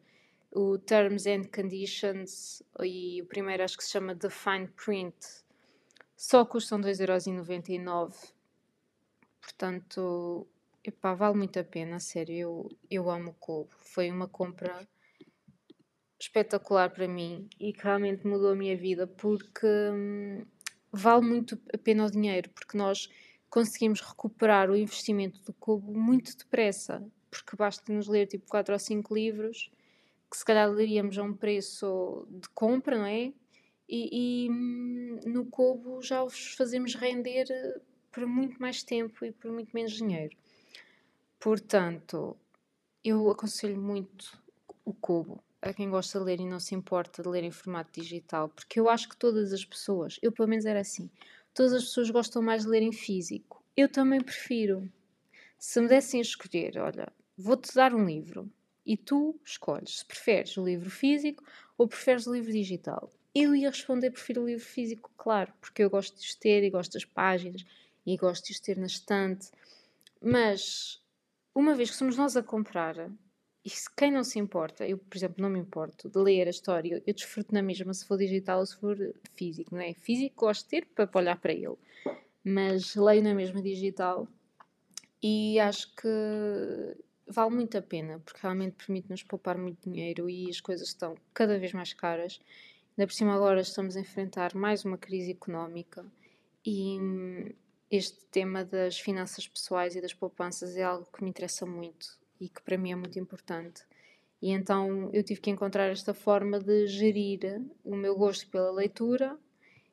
o 0.50 0.76
Terms 0.76 1.26
and 1.26 1.44
Conditions, 1.44 2.62
e 2.80 3.22
o 3.22 3.26
primeiro 3.26 3.62
acho 3.62 3.78
que 3.78 3.84
se 3.84 3.90
chama 3.90 4.14
The 4.14 4.28
Fine 4.28 4.68
Print, 4.68 5.16
só 6.14 6.44
custam 6.44 6.78
2,99€. 6.78 8.32
Portanto, 9.42 10.46
epá, 10.84 11.14
vale 11.14 11.36
muito 11.36 11.58
a 11.58 11.64
pena, 11.64 11.98
sério. 11.98 12.34
Eu, 12.34 12.78
eu 12.90 13.10
amo 13.10 13.30
o 13.30 13.34
Kobo. 13.34 13.70
Foi 13.76 14.10
uma 14.10 14.28
compra 14.28 14.88
espetacular 16.18 16.88
para 16.90 17.08
mim 17.08 17.48
e 17.58 17.72
que 17.72 17.82
realmente 17.82 18.24
mudou 18.24 18.52
a 18.52 18.54
minha 18.54 18.76
vida 18.76 19.08
porque 19.08 19.66
hum, 19.66 20.46
vale 20.92 21.26
muito 21.26 21.60
a 21.74 21.76
pena 21.76 22.06
o 22.06 22.10
dinheiro, 22.10 22.48
porque 22.50 22.78
nós 22.78 23.10
conseguimos 23.50 24.00
recuperar 24.00 24.70
o 24.70 24.76
investimento 24.76 25.42
do 25.42 25.52
Kobo 25.52 25.92
muito 25.92 26.36
depressa, 26.36 27.04
porque 27.28 27.56
basta 27.56 27.92
nos 27.92 28.06
ler 28.06 28.28
tipo 28.28 28.46
4 28.48 28.72
ou 28.72 28.78
5 28.78 29.12
livros 29.12 29.70
que 30.30 30.38
se 30.38 30.44
calhar 30.44 30.70
leríamos 30.70 31.18
a 31.18 31.22
um 31.22 31.34
preço 31.34 32.26
de 32.30 32.48
compra, 32.50 32.96
não 32.96 33.04
é? 33.04 33.32
E, 33.88 34.46
e 34.46 34.50
hum, 34.50 35.20
no 35.26 35.44
Kobo 35.46 36.00
já 36.00 36.22
os 36.22 36.54
fazemos 36.54 36.94
render 36.94 37.46
por 38.12 38.26
muito 38.26 38.60
mais 38.60 38.82
tempo 38.82 39.24
e 39.24 39.32
por 39.32 39.50
muito 39.50 39.70
menos 39.72 39.92
dinheiro. 39.92 40.36
Portanto, 41.40 42.36
eu 43.02 43.30
aconselho 43.30 43.80
muito 43.80 44.38
o 44.84 44.92
Kobo 44.92 45.42
a 45.60 45.72
quem 45.72 45.88
gosta 45.88 46.18
de 46.18 46.24
ler 46.24 46.40
e 46.40 46.46
não 46.46 46.58
se 46.58 46.74
importa 46.74 47.22
de 47.22 47.28
ler 47.28 47.44
em 47.44 47.50
formato 47.50 48.00
digital, 48.00 48.48
porque 48.48 48.78
eu 48.78 48.88
acho 48.88 49.08
que 49.08 49.16
todas 49.16 49.52
as 49.52 49.64
pessoas, 49.64 50.18
eu 50.20 50.32
pelo 50.32 50.48
menos 50.48 50.66
era 50.66 50.80
assim, 50.80 51.08
todas 51.54 51.72
as 51.72 51.84
pessoas 51.84 52.10
gostam 52.10 52.42
mais 52.42 52.62
de 52.62 52.68
ler 52.68 52.82
em 52.82 52.92
físico. 52.92 53.64
Eu 53.76 53.88
também 53.88 54.20
prefiro. 54.20 54.90
Se 55.58 55.80
me 55.80 55.88
dessem 55.88 56.18
a 56.18 56.22
escolher, 56.22 56.78
olha, 56.78 57.12
vou-te 57.38 57.72
dar 57.74 57.94
um 57.94 58.04
livro 58.04 58.50
e 58.84 58.96
tu 58.96 59.38
escolhes 59.44 59.98
se 59.98 60.04
preferes 60.04 60.56
o 60.56 60.64
livro 60.64 60.90
físico 60.90 61.44
ou 61.78 61.86
preferes 61.86 62.26
o 62.26 62.34
livro 62.34 62.50
digital. 62.50 63.10
Eu 63.32 63.54
ia 63.54 63.70
responder 63.70 64.10
prefiro 64.10 64.42
o 64.42 64.46
livro 64.46 64.64
físico, 64.64 65.10
claro, 65.16 65.52
porque 65.60 65.82
eu 65.82 65.88
gosto 65.88 66.18
de 66.18 66.26
os 66.26 66.34
ter 66.34 66.64
e 66.64 66.70
gosto 66.70 66.92
das 66.92 67.04
páginas 67.04 67.64
e 68.06 68.16
gosto 68.16 68.46
de 68.46 68.52
os 68.52 68.60
ter 68.60 68.76
na 68.76 68.86
estante. 68.86 69.50
Mas 70.20 71.02
uma 71.54 71.74
vez 71.74 71.90
que 71.90 71.96
somos 71.96 72.16
nós 72.16 72.36
a 72.36 72.42
comprar, 72.42 73.10
e 73.64 73.70
se 73.70 73.88
quem 73.94 74.10
não 74.10 74.24
se 74.24 74.38
importa, 74.38 74.86
eu, 74.86 74.98
por 74.98 75.16
exemplo, 75.16 75.40
não 75.40 75.48
me 75.48 75.58
importo 75.58 76.08
de 76.08 76.18
ler 76.18 76.46
a 76.46 76.50
história, 76.50 77.02
eu 77.06 77.14
desfruto 77.14 77.54
na 77.54 77.62
mesma 77.62 77.94
se 77.94 78.04
for 78.04 78.18
digital 78.18 78.60
ou 78.60 78.66
se 78.66 78.76
for 78.76 78.96
físico, 79.34 79.74
não 79.74 79.82
é? 79.82 79.94
Físico 79.94 80.46
gosto 80.46 80.64
de 80.64 80.68
ter 80.68 80.86
para 80.86 81.08
olhar 81.14 81.38
para 81.38 81.52
ele, 81.52 81.76
mas 82.44 82.96
leio 82.96 83.22
na 83.22 83.34
mesma 83.34 83.62
digital 83.62 84.26
e 85.22 85.60
acho 85.60 85.94
que 85.94 86.08
vale 87.28 87.54
muito 87.54 87.78
a 87.78 87.82
pena, 87.82 88.20
porque 88.24 88.40
realmente 88.42 88.74
permite-nos 88.84 89.22
poupar 89.22 89.56
muito 89.56 89.88
dinheiro 89.88 90.28
e 90.28 90.50
as 90.50 90.60
coisas 90.60 90.88
estão 90.88 91.14
cada 91.32 91.58
vez 91.58 91.72
mais 91.72 91.92
caras. 91.92 92.40
Ainda 92.90 93.06
por 93.06 93.14
cima, 93.14 93.34
agora 93.34 93.60
estamos 93.60 93.96
a 93.96 94.00
enfrentar 94.00 94.54
mais 94.54 94.84
uma 94.84 94.98
crise 94.98 95.30
económica 95.30 96.04
e 96.66 96.98
hum, 97.00 97.50
este 97.92 98.24
tema 98.30 98.64
das 98.64 98.98
finanças 98.98 99.46
pessoais 99.46 99.94
e 99.94 100.00
das 100.00 100.14
poupanças 100.14 100.78
é 100.78 100.82
algo 100.82 101.06
que 101.12 101.22
me 101.22 101.28
interessa 101.28 101.66
muito 101.66 102.18
e 102.40 102.48
que 102.48 102.62
para 102.62 102.78
mim 102.78 102.90
é 102.90 102.96
muito 102.96 103.18
importante. 103.18 103.82
E 104.40 104.50
então 104.50 105.10
eu 105.12 105.22
tive 105.22 105.42
que 105.42 105.50
encontrar 105.50 105.88
esta 105.90 106.14
forma 106.14 106.58
de 106.58 106.86
gerir 106.86 107.60
o 107.84 107.94
meu 107.94 108.16
gosto 108.16 108.48
pela 108.48 108.72
leitura 108.72 109.38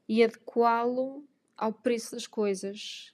e 0.08 0.24
adequá-lo 0.24 1.25
ao 1.58 1.74
preço 1.74 2.13
das 2.13 2.25
coisas 2.25 3.13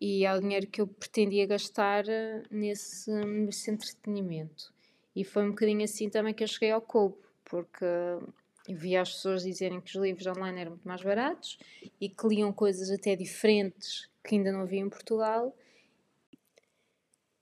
e 0.00 0.24
ao 0.24 0.40
dinheiro 0.40 0.68
que 0.68 0.80
eu 0.80 0.86
pretendia 0.86 1.46
gastar 1.46 2.04
nesse, 2.50 3.10
nesse 3.10 3.70
entretenimento. 3.70 4.72
E 5.14 5.22
foi 5.22 5.44
um 5.44 5.50
bocadinho 5.50 5.84
assim 5.84 6.08
também 6.08 6.32
que 6.32 6.42
eu 6.42 6.48
cheguei 6.48 6.70
ao 6.70 6.80
Cobo, 6.80 7.18
porque 7.44 7.84
eu 7.84 8.74
via 8.74 9.02
as 9.02 9.12
pessoas 9.12 9.42
dizerem 9.42 9.82
que 9.82 9.94
os 9.94 10.02
livros 10.02 10.26
online 10.26 10.62
eram 10.62 10.70
muito 10.70 10.88
mais 10.88 11.02
baratos 11.02 11.58
e 12.00 12.08
que 12.08 12.26
liam 12.26 12.50
coisas 12.54 12.90
até 12.90 13.14
diferentes 13.14 14.08
que 14.24 14.36
ainda 14.36 14.50
não 14.50 14.62
havia 14.62 14.80
em 14.80 14.88
Portugal 14.88 15.54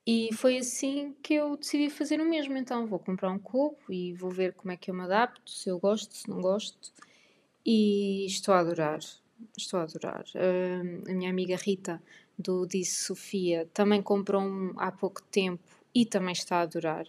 e 0.07 0.31
foi 0.35 0.59
assim 0.59 1.15
que 1.23 1.35
eu 1.35 1.57
decidi 1.57 1.89
fazer 1.89 2.21
o 2.21 2.29
mesmo. 2.29 2.57
Então 2.57 2.87
vou 2.87 2.99
comprar 2.99 3.31
um 3.31 3.39
cubo 3.39 3.79
e 3.89 4.13
vou 4.15 4.31
ver 4.31 4.53
como 4.55 4.73
é 4.73 4.77
que 4.77 4.91
eu 4.91 4.95
me 4.95 5.03
adapto, 5.03 5.51
se 5.51 5.69
eu 5.69 5.79
gosto, 5.79 6.15
se 6.15 6.29
não 6.29 6.41
gosto. 6.41 6.93
E 7.65 8.27
estou 8.27 8.55
a 8.55 8.61
adorar. 8.61 8.99
Estou 9.57 9.81
a 9.81 9.85
adorar. 9.85 10.25
Uh, 10.35 11.11
a 11.11 11.15
minha 11.15 11.31
amiga 11.31 11.57
Rita, 11.57 12.03
do 12.37 12.67
Disse 12.67 13.05
Sofia, 13.05 13.69
também 13.73 14.03
comprou 14.03 14.43
um 14.43 14.73
há 14.77 14.91
pouco 14.91 15.23
tempo 15.23 15.63
e 15.95 16.05
também 16.05 16.33
está 16.33 16.59
a 16.59 16.63
adorar. 16.63 17.07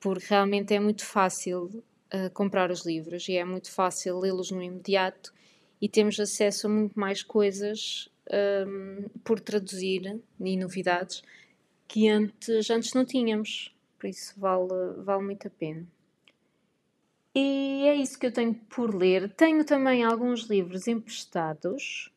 Porque 0.00 0.26
realmente 0.28 0.74
é 0.74 0.80
muito 0.80 1.04
fácil 1.04 1.84
uh, 2.12 2.30
comprar 2.34 2.70
os 2.72 2.84
livros 2.84 3.28
e 3.28 3.36
é 3.36 3.44
muito 3.44 3.70
fácil 3.70 4.18
lê-los 4.18 4.50
no 4.50 4.62
imediato 4.62 5.32
e 5.80 5.88
temos 5.88 6.18
acesso 6.18 6.66
a 6.66 6.70
muito 6.70 6.98
mais 6.98 7.22
coisas 7.22 8.08
um, 8.32 9.08
por 9.24 9.40
traduzir 9.40 10.20
e 10.40 10.56
novidades 10.56 11.22
que 11.86 12.08
antes, 12.08 12.70
antes 12.70 12.94
não 12.94 13.04
tínhamos. 13.04 13.74
Por 13.98 14.08
isso 14.08 14.38
vale, 14.38 14.94
vale 14.98 15.24
muito 15.24 15.46
a 15.46 15.50
pena. 15.50 15.86
E 17.34 17.84
é 17.86 17.94
isso 17.94 18.18
que 18.18 18.26
eu 18.26 18.32
tenho 18.32 18.54
por 18.54 18.94
ler. 18.94 19.28
Tenho 19.30 19.64
também 19.64 20.04
alguns 20.04 20.42
livros 20.42 20.88
emprestados, 20.88 22.10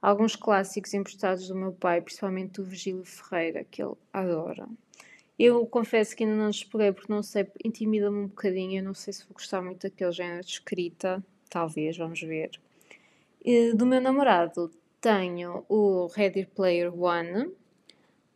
alguns 0.00 0.36
clássicos 0.36 0.94
emprestados 0.94 1.48
do 1.48 1.54
meu 1.54 1.72
pai, 1.72 2.00
principalmente 2.00 2.54
do 2.54 2.64
Virgílio 2.64 3.04
Ferreira, 3.04 3.64
que 3.64 3.82
ele 3.82 3.94
adora. 4.12 4.68
Eu 5.38 5.66
confesso 5.66 6.14
que 6.14 6.22
ainda 6.22 6.36
não 6.36 6.50
explorei 6.50 6.92
porque 6.92 7.12
não 7.12 7.22
sei, 7.22 7.46
intimida-me 7.64 8.18
um 8.18 8.26
bocadinho. 8.26 8.80
Eu 8.80 8.84
não 8.84 8.94
sei 8.94 9.12
se 9.12 9.24
vou 9.24 9.34
gostar 9.34 9.62
muito 9.62 9.82
daquele 9.82 10.12
género 10.12 10.44
de 10.44 10.52
escrita, 10.52 11.24
talvez, 11.48 11.96
vamos 11.96 12.20
ver. 12.20 12.50
E 13.42 13.72
do 13.72 13.86
meu 13.86 14.00
namorado 14.00 14.70
tenho 15.00 15.64
o 15.68 16.06
Ready 16.08 16.46
Player 16.46 16.92
One, 16.94 17.54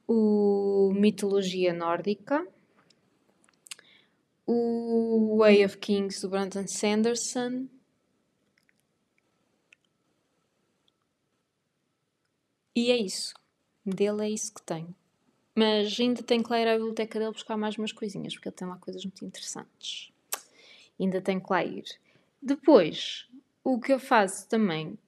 o 0.09 0.93
Mitologia 0.95 1.73
Nórdica, 1.73 2.47
o 4.47 5.37
Way 5.39 5.65
of 5.65 5.79
Kings 5.79 6.21
do 6.23 6.29
Brandon 6.29 6.67
Sanderson, 6.67 7.69
e 12.75 12.91
é 12.91 12.97
isso. 12.97 13.35
Dele 13.85 14.25
é 14.25 14.31
isso 14.31 14.53
que 14.55 14.63
tenho. 14.63 14.95
Mas 15.55 15.99
ainda 16.01 16.23
tenho 16.23 16.43
que 16.43 16.53
ir 16.53 16.67
à 16.67 16.77
biblioteca 16.77 17.19
dele 17.19 17.31
buscar 17.31 17.57
mais 17.57 17.77
umas 17.77 17.93
coisinhas, 17.93 18.35
porque 18.35 18.49
ele 18.49 18.57
tem 18.57 18.67
lá 18.67 18.77
coisas 18.77 19.05
muito 19.05 19.25
interessantes. 19.25 20.11
Ainda 20.99 21.21
tenho 21.21 21.41
que 21.41 21.53
lá 21.53 21.65
ir. 21.65 21.85
Depois, 22.43 23.29
o 23.63 23.79
que 23.79 23.93
eu 23.93 23.99
faço 23.99 24.49
também, 24.49 24.99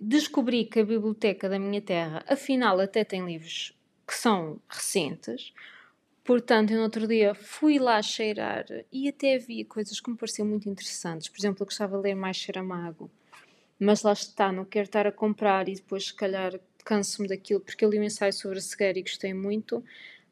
descobri 0.00 0.64
que 0.64 0.80
a 0.80 0.84
biblioteca 0.84 1.48
da 1.48 1.58
minha 1.58 1.80
terra, 1.80 2.24
afinal, 2.28 2.80
até 2.80 3.04
tem 3.04 3.24
livros 3.24 3.76
que 4.06 4.14
são 4.14 4.60
recentes. 4.68 5.52
Portanto, 6.24 6.72
no 6.72 6.82
outro 6.82 7.06
dia 7.06 7.34
fui 7.34 7.78
lá 7.78 8.02
cheirar 8.02 8.64
e 8.92 9.08
até 9.08 9.36
havia 9.36 9.64
coisas 9.64 10.00
que 10.00 10.10
me 10.10 10.16
pareciam 10.16 10.46
muito 10.46 10.68
interessantes. 10.68 11.28
Por 11.28 11.38
exemplo, 11.38 11.62
eu 11.62 11.66
gostava 11.66 11.96
de 11.96 12.02
ler 12.02 12.14
mais 12.14 12.36
Cheiramago, 12.36 13.10
mas 13.78 14.02
lá 14.02 14.12
está, 14.12 14.50
não 14.50 14.64
quero 14.64 14.86
estar 14.86 15.06
a 15.06 15.12
comprar 15.12 15.68
e 15.68 15.74
depois, 15.74 16.06
se 16.06 16.14
calhar, 16.14 16.58
canso-me 16.84 17.28
daquilo, 17.28 17.60
porque 17.60 17.84
eu 17.84 17.90
li 17.90 17.98
um 17.98 18.04
ensaio 18.04 18.32
sobre 18.32 18.58
a 18.58 18.60
cegueira 18.60 18.98
e 18.98 19.02
gostei 19.02 19.34
muito, 19.34 19.84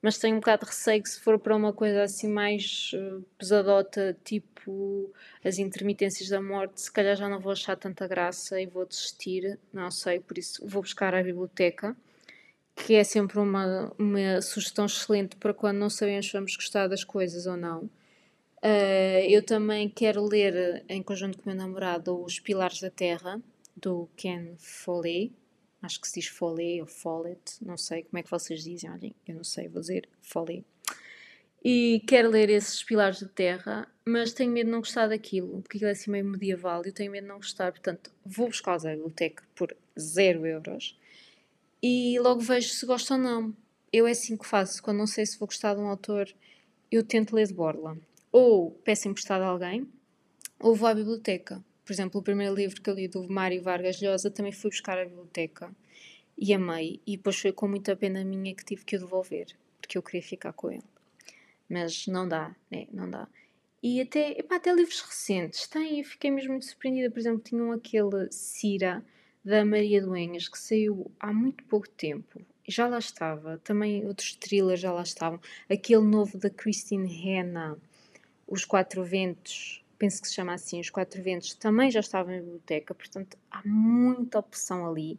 mas 0.05 0.19
tenho 0.19 0.37
um 0.37 0.39
bocado 0.39 0.67
de 0.67 0.71
receio 0.71 1.03
que 1.03 1.09
se 1.09 1.19
for 1.19 1.39
para 1.39 1.57
uma 1.57 1.73
coisa 1.73 2.03
assim 2.03 2.29
mais 2.29 2.91
uh, 2.93 3.25
pesadota, 3.39 4.15
tipo 4.23 5.11
as 5.43 5.59
intermitências 5.59 6.29
da 6.29 6.43
morte, 6.43 6.79
se 6.83 6.93
calhar 6.93 7.17
já 7.17 7.27
não 7.27 7.41
vou 7.41 7.53
achar 7.53 7.75
tanta 7.75 8.07
graça 8.07 8.61
e 8.61 8.67
vou 8.67 8.85
desistir, 8.85 9.59
não 9.73 9.91
sei, 9.91 10.21
por 10.21 10.37
isso 10.37 10.63
vou 10.67 10.83
buscar 10.83 11.15
a 11.15 11.23
biblioteca 11.23 11.97
que 12.77 12.95
é 12.95 13.03
sempre 13.03 13.39
uma, 13.39 13.91
uma 13.99 14.43
sugestão 14.43 14.85
excelente 14.85 15.37
para 15.37 15.55
quando 15.55 15.79
não 15.79 15.89
sabemos 15.89 16.27
se 16.27 16.33
vamos 16.35 16.55
gostar 16.55 16.87
das 16.87 17.03
coisas 17.03 17.47
ou 17.47 17.57
não. 17.57 17.85
Uh, 18.63 19.25
eu 19.27 19.43
também 19.43 19.89
quero 19.89 20.23
ler, 20.23 20.85
em 20.87 21.03
conjunto 21.03 21.39
com 21.39 21.45
o 21.45 21.55
meu 21.55 21.57
namorado, 21.57 22.23
Os 22.23 22.39
Pilares 22.39 22.81
da 22.81 22.91
Terra, 22.91 23.41
do 23.75 24.07
Ken 24.17 24.55
Follett. 24.59 25.33
Acho 25.85 26.01
que 26.01 26.09
se 26.09 26.19
diz 26.19 26.29
Follett 26.29 26.81
ou 26.81 26.87
Follett, 26.87 27.63
não 27.63 27.77
sei 27.77 28.05
como 28.05 28.19
é 28.19 28.23
que 28.23 28.31
vocês 28.31 28.65
dizem, 28.65 28.91
olhem, 28.91 29.15
eu 29.29 29.35
não 29.35 29.45
sei, 29.45 29.69
vou 29.69 29.83
dizer 29.83 30.09
Follett. 30.23 30.65
E 31.63 32.03
quero 32.07 32.31
ler 32.31 32.49
esses 32.49 32.83
Pilares 32.83 33.21
da 33.21 33.29
Terra, 33.29 33.87
mas 34.03 34.33
tenho 34.33 34.51
medo 34.51 34.67
de 34.67 34.73
não 34.73 34.79
gostar 34.79 35.09
daquilo, 35.09 35.61
porque 35.61 35.77
aquilo 35.77 35.91
é 35.91 35.93
assim 35.93 36.11
meio 36.11 36.25
medieval 36.25 36.83
e 36.85 36.89
eu 36.89 36.93
tenho 36.93 37.13
medo 37.13 37.25
de 37.25 37.29
não 37.29 37.37
gostar, 37.37 37.71
portanto 37.71 38.11
vou 38.25 38.47
buscar-os 38.47 38.87
à 38.87 38.93
biblioteca 38.93 39.45
por 39.55 39.77
0 39.99 40.47
euros 40.47 40.99
e 41.83 42.19
logo 42.19 42.41
vejo 42.41 42.71
se 42.71 42.87
gosto 42.87 43.13
ou 43.13 43.21
não. 43.21 43.55
Eu 43.93 44.07
é 44.07 44.13
assim 44.13 44.39
que 44.39 44.47
faço, 44.47 44.83
quando 44.83 44.97
não 44.97 45.07
sei 45.07 45.27
se 45.27 45.39
vou 45.39 45.47
gostar 45.47 45.75
de 45.75 45.83
um 45.83 45.87
autor, 45.87 46.33
eu 46.91 47.05
tento 47.05 47.37
ler 47.37 47.47
de 47.47 47.53
borla. 47.53 47.99
Ou 48.33 48.71
peço 48.71 49.07
emprestado 49.07 49.43
a 49.43 49.49
alguém, 49.49 49.87
ou 50.59 50.75
vou 50.75 50.89
à 50.89 50.95
biblioteca. 50.95 51.63
Por 51.85 51.93
exemplo, 51.93 52.21
o 52.21 52.25
primeiro 52.25 52.55
livro 52.55 52.81
que 52.81 52.89
eu 52.89 52.95
li 52.95 53.09
do 53.09 53.29
Mário 53.29 53.63
Vargas 53.63 54.01
Llosa 54.01 54.31
também 54.31 54.53
fui 54.53 54.71
buscar 54.71 54.99
à 54.99 55.05
biblioteca 55.05 55.71
e 56.37 56.53
amei. 56.55 57.01
E 57.07 57.17
depois 57.17 57.39
foi 57.39 57.53
com 57.53 57.69
muita 57.69 57.95
pena 57.95 58.25
minha 58.25 58.55
que 58.55 58.65
tive 58.65 58.85
que 58.85 58.97
o 58.97 58.99
devolver, 58.99 59.47
porque 59.81 59.99
eu 59.99 60.03
queria 60.03 60.23
ficar 60.23 60.53
com 60.53 60.71
ele. 60.71 60.85
Mas 61.69 62.07
não 62.07 62.27
dá, 62.27 62.55
né? 62.71 62.87
Não 62.93 63.09
dá. 63.09 63.29
E 63.83 64.01
até, 64.01 64.31
epá, 64.39 64.57
até 64.57 64.73
livros 64.73 65.01
recentes 65.03 65.67
têm, 65.69 65.99
eu 65.99 66.05
fiquei 66.05 66.31
mesmo 66.31 66.53
muito 66.53 66.65
surpreendida. 66.65 67.11
Por 67.11 67.19
exemplo, 67.19 67.41
tinham 67.41 67.71
aquele 67.71 68.31
Cira 68.31 69.05
da 69.45 69.63
Maria 69.63 70.01
Duenhas, 70.01 70.49
que 70.49 70.59
saiu 70.59 71.11
há 71.21 71.33
muito 71.33 71.63
pouco 71.65 71.87
tempo. 71.91 72.41
Já 72.67 72.89
lá 72.89 72.99
estava. 72.99 73.59
Também 73.59 74.07
outros 74.07 74.35
thrillers 74.37 74.81
já 74.81 74.91
lá 74.91 75.03
estavam. 75.03 75.39
Aquele 75.69 76.01
novo 76.03 76.39
da 76.39 76.49
Christine 76.49 77.07
Hanna, 77.07 77.77
Os 78.49 78.65
Quatro 78.65 79.05
Ventos, 79.05 79.84
penso 79.99 80.21
que 80.21 80.29
se 80.29 80.35
chama 80.35 80.55
assim, 80.55 80.81
Os 80.81 80.91
Quatro 80.91 81.23
Ventos, 81.23 81.55
também 81.55 81.91
já 81.91 82.01
estava 82.01 82.35
em 82.35 82.41
biblioteca. 82.41 82.95
Portanto, 82.95 83.37
há 83.51 83.63
muita 83.67 84.39
opção 84.39 84.87
ali. 84.87 85.19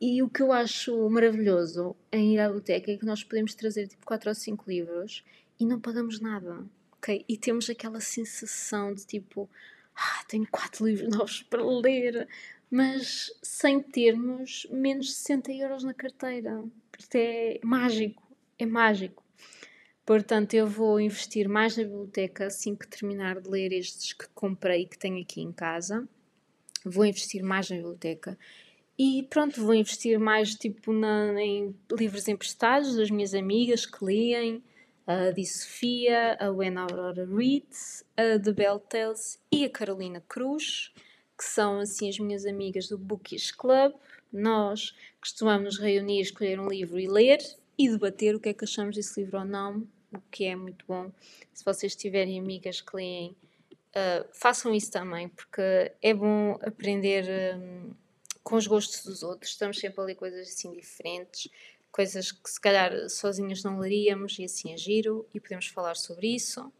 E 0.00 0.22
o 0.22 0.28
que 0.28 0.42
eu 0.42 0.52
acho 0.52 1.08
maravilhoso 1.08 1.96
em 2.12 2.34
ir 2.34 2.38
à 2.38 2.46
biblioteca 2.46 2.92
é 2.92 2.96
que 2.96 3.06
nós 3.06 3.24
podemos 3.24 3.54
trazer 3.54 3.86
tipo 3.86 4.04
4 4.04 4.28
ou 4.28 4.34
5 4.34 4.64
livros 4.68 5.24
e 5.58 5.64
não 5.64 5.80
pagamos 5.80 6.20
nada, 6.20 6.64
ok? 6.92 7.24
E 7.28 7.36
temos 7.38 7.70
aquela 7.70 8.00
sensação 8.00 8.92
de 8.92 9.06
tipo, 9.06 9.48
ah, 9.94 10.24
tenho 10.28 10.46
4 10.50 10.84
livros 10.86 11.08
novos 11.08 11.42
para 11.42 11.64
ler, 11.64 12.28
mas 12.70 13.32
sem 13.42 13.80
termos 13.80 14.66
menos 14.70 15.06
de 15.06 15.12
60 15.12 15.52
euros 15.52 15.84
na 15.84 15.94
carteira. 15.94 16.62
Isto 16.98 17.14
é 17.14 17.60
mágico, 17.62 18.22
é 18.58 18.66
mágico. 18.66 19.23
Portanto, 20.04 20.54
eu 20.54 20.66
vou 20.66 21.00
investir 21.00 21.48
mais 21.48 21.76
na 21.76 21.84
biblioteca 21.84 22.46
assim 22.46 22.76
que 22.76 22.86
terminar 22.86 23.40
de 23.40 23.48
ler 23.48 23.72
estes 23.72 24.12
que 24.12 24.28
comprei 24.34 24.82
e 24.82 24.86
que 24.86 24.98
tenho 24.98 25.20
aqui 25.22 25.40
em 25.40 25.52
casa. 25.52 26.06
Vou 26.84 27.06
investir 27.06 27.42
mais 27.42 27.70
na 27.70 27.76
biblioteca 27.76 28.38
e 28.98 29.26
pronto, 29.28 29.60
vou 29.60 29.74
investir 29.74 30.20
mais 30.20 30.54
tipo 30.54 30.92
na, 30.92 31.34
em 31.42 31.74
livros 31.90 32.28
emprestados 32.28 32.94
das 32.94 33.10
minhas 33.10 33.34
amigas 33.34 33.84
que 33.84 34.04
leem, 34.04 34.62
a 35.04 35.32
de 35.32 35.44
Sofia, 35.44 36.36
a 36.38 36.50
When 36.50 36.76
Aurora 36.76 37.26
Reads, 37.26 38.04
a 38.16 38.36
de 38.36 38.52
Bell 38.52 38.78
Tales 38.78 39.40
e 39.50 39.64
a 39.64 39.70
Carolina 39.70 40.22
Cruz, 40.28 40.92
que 41.36 41.44
são 41.44 41.80
assim 41.80 42.08
as 42.08 42.18
minhas 42.20 42.46
amigas 42.46 42.88
do 42.88 42.96
Bookish 42.96 43.50
Club. 43.50 43.94
Nós 44.32 44.94
costumamos 45.20 45.78
reunir, 45.78 46.20
escolher 46.20 46.60
um 46.60 46.68
livro 46.68 46.98
e 47.00 47.08
ler 47.08 47.40
e 47.78 47.88
debater 47.88 48.34
o 48.34 48.40
que 48.40 48.50
é 48.50 48.54
que 48.54 48.64
achamos 48.64 48.96
desse 48.96 49.20
livro 49.20 49.38
ou 49.38 49.44
não, 49.44 49.86
o 50.12 50.20
que 50.30 50.44
é 50.44 50.54
muito 50.54 50.84
bom. 50.86 51.10
Se 51.52 51.64
vocês 51.64 51.94
tiverem 51.94 52.38
amigas 52.38 52.80
que 52.80 52.96
leem, 52.96 53.36
uh, 53.70 54.26
façam 54.32 54.74
isso 54.74 54.90
também, 54.90 55.28
porque 55.28 55.92
é 56.00 56.14
bom 56.14 56.58
aprender. 56.62 57.56
Um, 57.56 57.92
com 58.44 58.56
os 58.56 58.66
gostos 58.66 59.02
dos 59.02 59.22
outros, 59.22 59.52
estamos 59.52 59.78
sempre 59.78 60.00
a 60.02 60.04
ler 60.04 60.14
coisas 60.14 60.46
assim 60.46 60.70
diferentes, 60.74 61.48
coisas 61.90 62.30
que 62.30 62.50
se 62.50 62.60
calhar 62.60 63.08
sozinhos 63.08 63.64
não 63.64 63.78
leríamos 63.78 64.38
e 64.38 64.44
assim 64.44 64.72
é 64.72 64.76
giro 64.76 65.26
e 65.32 65.40
podemos 65.40 65.66
falar 65.68 65.96
sobre 65.96 66.28
isso. 66.28 66.70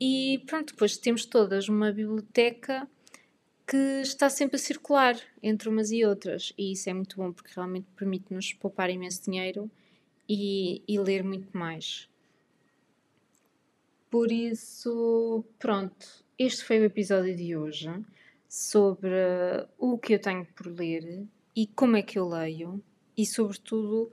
E 0.00 0.42
pronto, 0.46 0.72
depois 0.72 0.96
temos 0.96 1.26
todas 1.26 1.68
uma 1.68 1.92
biblioteca 1.92 2.88
que 3.66 4.00
está 4.00 4.30
sempre 4.30 4.56
a 4.56 4.58
circular 4.58 5.20
entre 5.42 5.68
umas 5.68 5.90
e 5.90 6.06
outras 6.06 6.54
e 6.56 6.72
isso 6.72 6.88
é 6.88 6.94
muito 6.94 7.16
bom 7.16 7.32
porque 7.32 7.52
realmente 7.54 7.86
permite-nos 7.94 8.54
poupar 8.54 8.88
imenso 8.88 9.22
dinheiro 9.22 9.70
e, 10.28 10.82
e 10.86 10.98
ler 10.98 11.24
muito 11.24 11.56
mais. 11.56 12.08
Por 14.10 14.32
isso, 14.32 15.44
pronto, 15.58 16.24
este 16.38 16.64
foi 16.64 16.78
o 16.80 16.84
episódio 16.84 17.36
de 17.36 17.56
hoje 17.56 17.90
sobre 18.48 19.10
o 19.76 19.98
que 19.98 20.14
eu 20.14 20.20
tenho 20.20 20.46
por 20.46 20.66
ler 20.66 21.26
e 21.54 21.66
como 21.66 21.96
é 21.96 22.02
que 22.02 22.18
eu 22.18 22.26
leio 22.26 22.82
e, 23.16 23.26
sobretudo, 23.26 24.12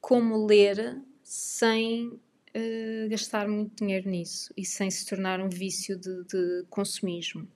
como 0.00 0.46
ler 0.46 1.00
sem 1.22 2.08
uh, 2.08 3.08
gastar 3.08 3.46
muito 3.46 3.76
dinheiro 3.76 4.08
nisso 4.08 4.52
e 4.56 4.64
sem 4.64 4.90
se 4.90 5.06
tornar 5.06 5.40
um 5.40 5.48
vício 5.48 5.96
de, 5.96 6.24
de 6.24 6.64
consumismo. 6.70 7.46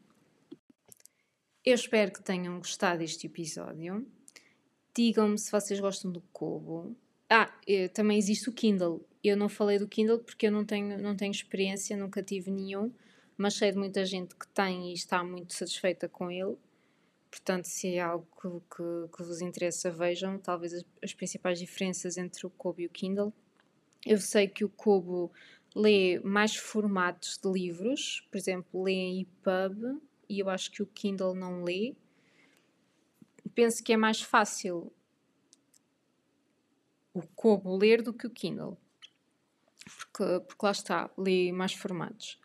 Eu 1.64 1.74
espero 1.74 2.12
que 2.12 2.22
tenham 2.22 2.58
gostado 2.58 2.98
deste 2.98 3.26
episódio. 3.26 4.06
Digam-me 4.94 5.38
se 5.38 5.50
vocês 5.50 5.80
gostam 5.80 6.12
do 6.12 6.20
Kobo. 6.32 6.94
Ah, 7.33 7.53
eh, 7.66 7.88
também 7.88 8.18
existe 8.18 8.49
o 8.49 8.53
Kindle. 8.53 9.05
Eu 9.25 9.37
não 9.37 9.49
falei 9.49 9.79
do 9.79 9.88
Kindle 9.88 10.18
porque 10.18 10.47
eu 10.47 10.53
não 10.53 10.64
tenho, 10.64 10.99
não 10.99 11.16
tenho 11.16 11.31
experiência, 11.31 11.97
nunca 11.97 12.23
tive 12.23 12.51
nenhum 12.51 12.92
mas 13.37 13.55
sei 13.55 13.73
de 13.73 13.79
muita 13.79 14.05
gente 14.05 14.35
que 14.37 14.47
tem 14.49 14.90
e 14.90 14.95
está 14.95 15.25
muito 15.25 15.55
satisfeita 15.55 16.09
com 16.09 16.31
ele. 16.31 16.57
Portanto, 17.31 17.64
se 17.64 17.95
é 17.95 18.01
algo 18.01 18.27
que, 18.40 18.49
que, 18.77 19.16
que 19.16 19.23
vos 19.23 19.40
interessa, 19.40 19.90
vejam 19.90 20.38
talvez 20.38 20.75
as, 20.75 20.85
as, 21.03 21.14
principais 21.14 21.59
diferenças 21.59 22.16
entre 22.16 22.47
o 22.47 22.51
Kobo 22.51 22.81
e 22.81 22.87
o 22.87 22.90
Kindle. 22.90 23.33
Eu 24.05 24.18
sei 24.18 24.47
que 24.47 24.64
o 24.64 24.68
Kobo 24.68 25.33
lê 25.75 26.21
mais 26.21 26.55
formatos 26.55 27.38
de 27.42 27.51
livros, 27.51 28.27
por 28.31 28.37
exemplo, 28.37 28.83
lê 28.83 28.92
em 28.92 29.21
EPUB 29.23 30.01
e 30.29 30.38
eu 30.38 30.49
acho 30.51 30.71
que 30.71 30.83
o 30.83 30.87
Kindle 30.87 31.35
não 31.35 31.64
lê. 31.64 31.95
Penso 33.55 33.83
que 33.83 33.92
é 33.92 33.97
mais 33.97 34.21
fácil 34.21 34.92
o 37.14 37.22
Kobo 37.35 37.77
ler 37.77 38.03
do 38.03 38.12
que 38.12 38.27
o 38.27 38.31
Kindle, 38.31 38.77
porque, 39.85 40.40
porque 40.46 40.66
lá 40.66 40.72
está, 40.72 41.11
lê 41.16 41.53
mais 41.53 41.75
formatos. 41.75 42.40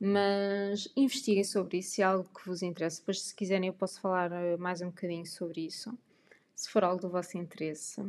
Mas 0.00 0.88
investiguem 0.96 1.42
sobre 1.42 1.78
isso 1.78 1.90
se 1.90 2.02
é 2.02 2.04
algo 2.04 2.28
que 2.32 2.46
vos 2.46 2.62
interessa. 2.62 3.00
Depois, 3.00 3.20
se 3.20 3.34
quiserem, 3.34 3.68
eu 3.68 3.74
posso 3.74 4.00
falar 4.00 4.30
eh, 4.30 4.56
mais 4.56 4.80
um 4.80 4.86
bocadinho 4.86 5.26
sobre 5.26 5.66
isso, 5.66 5.96
se 6.54 6.70
for 6.70 6.84
algo 6.84 7.00
do 7.00 7.08
vosso 7.08 7.36
interesse. 7.36 8.00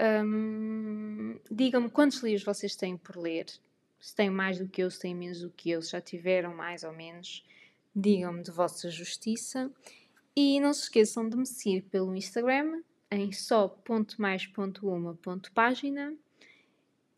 Um, 0.00 1.38
Digam-me 1.50 1.90
quantos 1.90 2.22
livros 2.22 2.44
vocês 2.44 2.74
têm 2.74 2.96
por 2.96 3.16
ler. 3.16 3.46
Se 4.00 4.14
têm 4.14 4.30
mais 4.30 4.58
do 4.58 4.66
que 4.66 4.82
eu, 4.82 4.90
se 4.90 5.00
têm 5.00 5.14
menos 5.14 5.42
do 5.42 5.50
que 5.50 5.70
eu, 5.70 5.82
se 5.82 5.90
já 5.90 6.00
tiveram 6.00 6.54
mais 6.54 6.82
ou 6.82 6.92
menos. 6.92 7.44
Digam-me 7.94 8.42
de 8.42 8.50
vossa 8.50 8.90
justiça. 8.90 9.70
E 10.34 10.58
não 10.60 10.72
se 10.72 10.84
esqueçam 10.84 11.28
de 11.28 11.36
me 11.36 11.46
seguir 11.46 11.82
pelo 11.82 12.16
Instagram 12.16 12.82
em 13.10 13.32
só.mais.uma.página. 13.32 16.14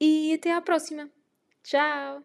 E 0.01 0.35
até 0.35 0.53
à 0.53 0.61
próxima. 0.61 1.09
Tchau! 1.63 2.25